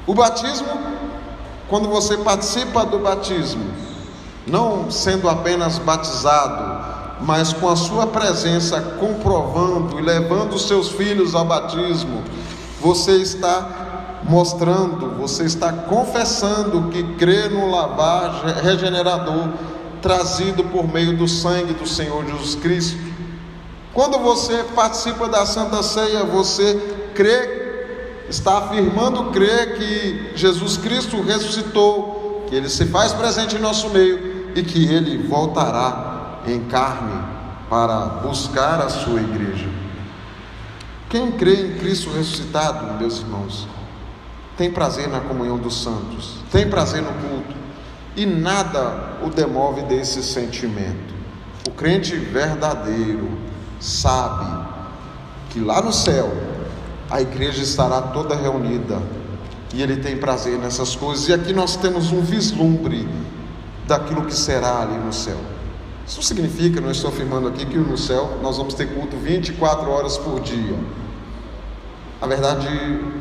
O 0.07 0.13
batismo, 0.13 0.67
quando 1.69 1.87
você 1.87 2.17
participa 2.17 2.83
do 2.83 2.99
batismo, 2.99 3.63
não 4.47 4.91
sendo 4.91 5.27
apenas 5.27 5.79
batizado, 5.79 6.95
mas 7.21 7.53
com 7.53 7.69
a 7.69 7.75
sua 7.75 8.07
presença 8.07 8.79
comprovando 8.99 9.99
e 9.99 10.01
levando 10.01 10.59
seus 10.59 10.89
filhos 10.89 11.33
ao 11.33 11.45
batismo, 11.45 12.23
você 12.79 13.13
está 13.13 14.21
mostrando, 14.23 15.15
você 15.17 15.45
está 15.45 15.71
confessando 15.71 16.89
que 16.89 17.03
crê 17.15 17.47
no 17.47 17.69
lavar 17.69 18.43
regenerador 18.63 19.49
trazido 20.01 20.63
por 20.65 20.87
meio 20.91 21.17
do 21.17 21.27
sangue 21.27 21.73
do 21.73 21.87
Senhor 21.87 22.23
Jesus 22.25 22.55
Cristo. 22.55 22.97
Quando 23.93 24.19
você 24.19 24.63
participa 24.75 25.27
da 25.27 25.45
Santa 25.45 25.81
Ceia, 25.81 26.23
você 26.23 26.75
crê, 27.15 28.25
está 28.29 28.57
afirmando 28.57 29.31
crer 29.31 29.77
que 29.77 30.31
Jesus 30.35 30.77
Cristo 30.77 31.21
ressuscitou, 31.21 32.45
que 32.47 32.55
ele 32.55 32.69
se 32.69 32.85
faz 32.87 33.13
presente 33.13 33.55
em 33.55 33.59
nosso 33.59 33.89
meio 33.89 34.34
e 34.55 34.63
que 34.63 34.85
ele 34.85 35.27
voltará 35.27 36.39
em 36.47 36.61
carne 36.61 37.21
para 37.69 38.05
buscar 38.23 38.79
a 38.79 38.89
sua 38.89 39.19
igreja. 39.19 39.67
Quem 41.09 41.33
crê 41.33 41.67
em 41.67 41.77
Cristo 41.77 42.09
ressuscitado, 42.11 42.97
meus 42.97 43.19
irmãos, 43.19 43.67
tem 44.57 44.71
prazer 44.71 45.09
na 45.09 45.19
comunhão 45.19 45.57
dos 45.57 45.83
santos, 45.83 46.37
tem 46.51 46.69
prazer 46.69 47.01
no 47.01 47.11
culto, 47.11 47.55
e 48.15 48.25
nada 48.25 49.17
o 49.21 49.29
demove 49.29 49.81
desse 49.83 50.23
sentimento. 50.23 51.13
O 51.67 51.71
crente 51.71 52.15
verdadeiro 52.15 53.29
sabe 53.79 54.45
que 55.49 55.59
lá 55.59 55.81
no 55.81 55.91
céu 55.91 56.31
a 57.09 57.21
igreja 57.21 57.61
estará 57.61 58.01
toda 58.01 58.35
reunida 58.35 59.01
e 59.73 59.81
ele 59.81 59.97
tem 59.97 60.15
prazer 60.15 60.57
nessas 60.57 60.95
coisas, 60.95 61.27
e 61.27 61.33
aqui 61.33 61.51
nós 61.51 61.75
temos 61.75 62.11
um 62.11 62.21
vislumbre 62.21 63.05
daquilo 63.87 64.25
que 64.25 64.35
será 64.35 64.81
ali 64.81 64.97
no 64.97 65.13
céu. 65.13 65.37
Isso 66.07 66.21
significa, 66.21 66.79
não 66.79 66.91
estou 66.91 67.09
afirmando 67.09 67.47
aqui, 67.47 67.65
que 67.65 67.77
no 67.77 67.97
céu 67.97 68.37
nós 68.41 68.57
vamos 68.57 68.73
ter 68.73 68.87
culto 68.93 69.17
24 69.17 69.89
horas 69.89 70.17
por 70.17 70.39
dia. 70.39 70.77
A 72.21 72.27
verdade 72.27 72.67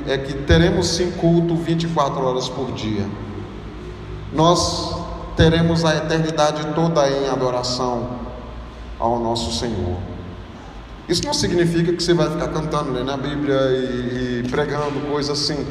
é 0.06 0.18
que 0.18 0.34
teremos 0.34 0.88
sim 0.88 1.10
culto 1.12 1.56
24 1.56 2.22
horas 2.22 2.48
por 2.48 2.72
dia. 2.72 3.06
Nós 4.32 4.96
teremos 5.36 5.84
a 5.84 5.96
eternidade 5.96 6.74
toda 6.74 7.08
em 7.08 7.28
adoração 7.28 8.18
ao 8.98 9.18
nosso 9.18 9.58
Senhor. 9.58 9.98
Isso 11.08 11.24
não 11.24 11.34
significa 11.34 11.92
que 11.92 12.02
você 12.02 12.14
vai 12.14 12.30
ficar 12.30 12.48
cantando 12.48 12.92
né, 12.92 13.02
na 13.02 13.16
Bíblia 13.16 13.56
e, 13.70 14.42
e 14.44 14.48
pregando 14.50 15.00
coisas 15.10 15.38
assim. 15.38 15.66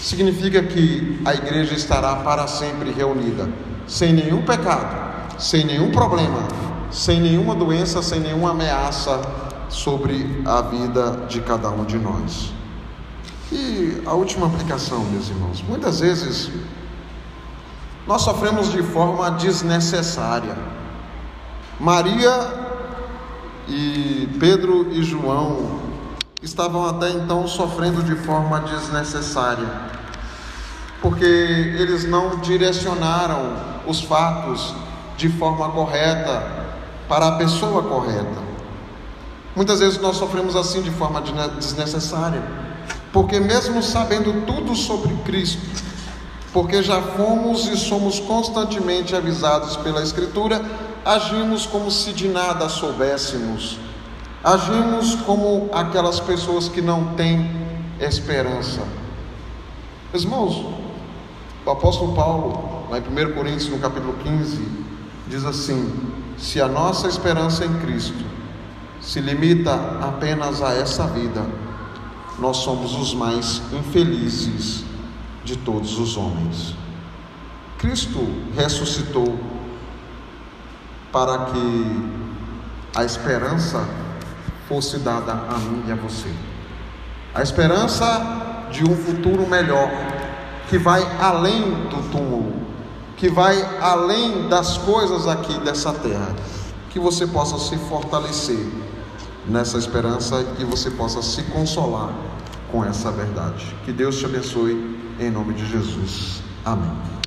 Significa 0.00 0.62
que 0.62 1.20
a 1.24 1.34
igreja 1.34 1.74
estará 1.74 2.16
para 2.16 2.46
sempre 2.46 2.90
reunida 2.90 3.48
sem 3.86 4.12
nenhum 4.12 4.42
pecado, 4.42 5.38
sem 5.38 5.64
nenhum 5.64 5.90
problema, 5.90 6.46
sem 6.90 7.20
nenhuma 7.20 7.54
doença, 7.54 8.02
sem 8.02 8.20
nenhuma 8.20 8.50
ameaça 8.50 9.20
sobre 9.68 10.42
a 10.44 10.60
vida 10.62 11.26
de 11.28 11.40
cada 11.40 11.70
um 11.70 11.84
de 11.84 11.98
nós. 11.98 12.52
E 13.52 14.02
a 14.06 14.12
última 14.12 14.46
aplicação, 14.46 15.00
meus 15.04 15.28
irmãos, 15.28 15.62
muitas 15.62 16.00
vezes 16.00 16.50
nós 18.06 18.22
sofremos 18.22 18.70
de 18.70 18.82
forma 18.82 19.30
desnecessária. 19.32 20.56
Maria 21.78 22.64
e 23.68 24.28
Pedro 24.38 24.88
e 24.92 25.02
João 25.02 25.80
estavam 26.42 26.86
até 26.86 27.10
então 27.10 27.46
sofrendo 27.48 28.02
de 28.02 28.14
forma 28.16 28.60
desnecessária, 28.60 29.66
porque 31.04 31.22
eles 31.22 32.08
não 32.08 32.38
direcionaram 32.38 33.52
os 33.86 34.00
fatos 34.00 34.74
de 35.18 35.28
forma 35.28 35.68
correta, 35.68 36.64
para 37.06 37.28
a 37.28 37.32
pessoa 37.32 37.82
correta. 37.82 38.42
Muitas 39.54 39.80
vezes 39.80 40.00
nós 40.00 40.16
sofremos 40.16 40.56
assim 40.56 40.80
de 40.80 40.90
forma 40.90 41.20
desnecessária, 41.20 42.42
porque 43.12 43.38
mesmo 43.38 43.82
sabendo 43.82 44.46
tudo 44.46 44.74
sobre 44.74 45.14
Cristo, 45.26 45.60
porque 46.54 46.82
já 46.82 47.02
fomos 47.02 47.68
e 47.68 47.76
somos 47.76 48.18
constantemente 48.18 49.14
avisados 49.14 49.76
pela 49.76 50.02
Escritura, 50.02 50.64
agimos 51.04 51.66
como 51.66 51.90
se 51.90 52.14
de 52.14 52.28
nada 52.28 52.66
soubéssemos, 52.70 53.78
agimos 54.42 55.16
como 55.16 55.68
aquelas 55.70 56.18
pessoas 56.18 56.66
que 56.66 56.80
não 56.80 57.14
têm 57.14 57.50
esperança. 58.00 58.80
Irmãos, 60.14 60.83
o 61.64 61.70
apóstolo 61.70 62.14
Paulo, 62.14 62.86
lá 62.90 62.98
em 62.98 63.02
1 63.02 63.34
Coríntios, 63.34 63.68
no 63.68 63.78
capítulo 63.78 64.14
15, 64.22 64.68
diz 65.28 65.44
assim: 65.44 65.92
Se 66.36 66.60
a 66.60 66.68
nossa 66.68 67.08
esperança 67.08 67.64
em 67.64 67.72
Cristo 67.80 68.24
se 69.00 69.20
limita 69.20 69.74
apenas 70.00 70.62
a 70.62 70.74
essa 70.74 71.06
vida, 71.06 71.44
nós 72.38 72.58
somos 72.58 72.94
os 72.96 73.14
mais 73.14 73.62
infelizes 73.72 74.84
de 75.44 75.56
todos 75.56 75.98
os 75.98 76.16
homens. 76.16 76.74
Cristo 77.78 78.26
ressuscitou 78.56 79.38
para 81.12 81.46
que 81.46 82.10
a 82.96 83.04
esperança 83.04 83.86
fosse 84.68 84.98
dada 84.98 85.32
a 85.32 85.58
mim 85.58 85.84
e 85.86 85.92
a 85.92 85.94
você. 85.94 86.30
A 87.34 87.42
esperança 87.42 88.66
de 88.70 88.84
um 88.84 88.96
futuro 88.96 89.46
melhor, 89.46 89.88
que 90.74 90.78
vai 90.78 91.02
além 91.20 91.70
do 91.88 92.10
túmulo, 92.10 92.52
que 93.16 93.30
vai 93.30 93.62
além 93.80 94.48
das 94.48 94.76
coisas 94.76 95.28
aqui 95.28 95.56
dessa 95.60 95.92
terra, 95.92 96.34
que 96.90 96.98
você 96.98 97.28
possa 97.28 97.56
se 97.60 97.76
fortalecer 97.88 98.58
nessa 99.46 99.78
esperança 99.78 100.40
e 100.40 100.56
que 100.56 100.64
você 100.64 100.90
possa 100.90 101.22
se 101.22 101.44
consolar 101.44 102.12
com 102.72 102.84
essa 102.84 103.12
verdade. 103.12 103.72
Que 103.84 103.92
Deus 103.92 104.18
te 104.18 104.24
abençoe 104.24 104.98
em 105.20 105.30
nome 105.30 105.54
de 105.54 105.64
Jesus. 105.64 106.42
Amém. 106.64 107.23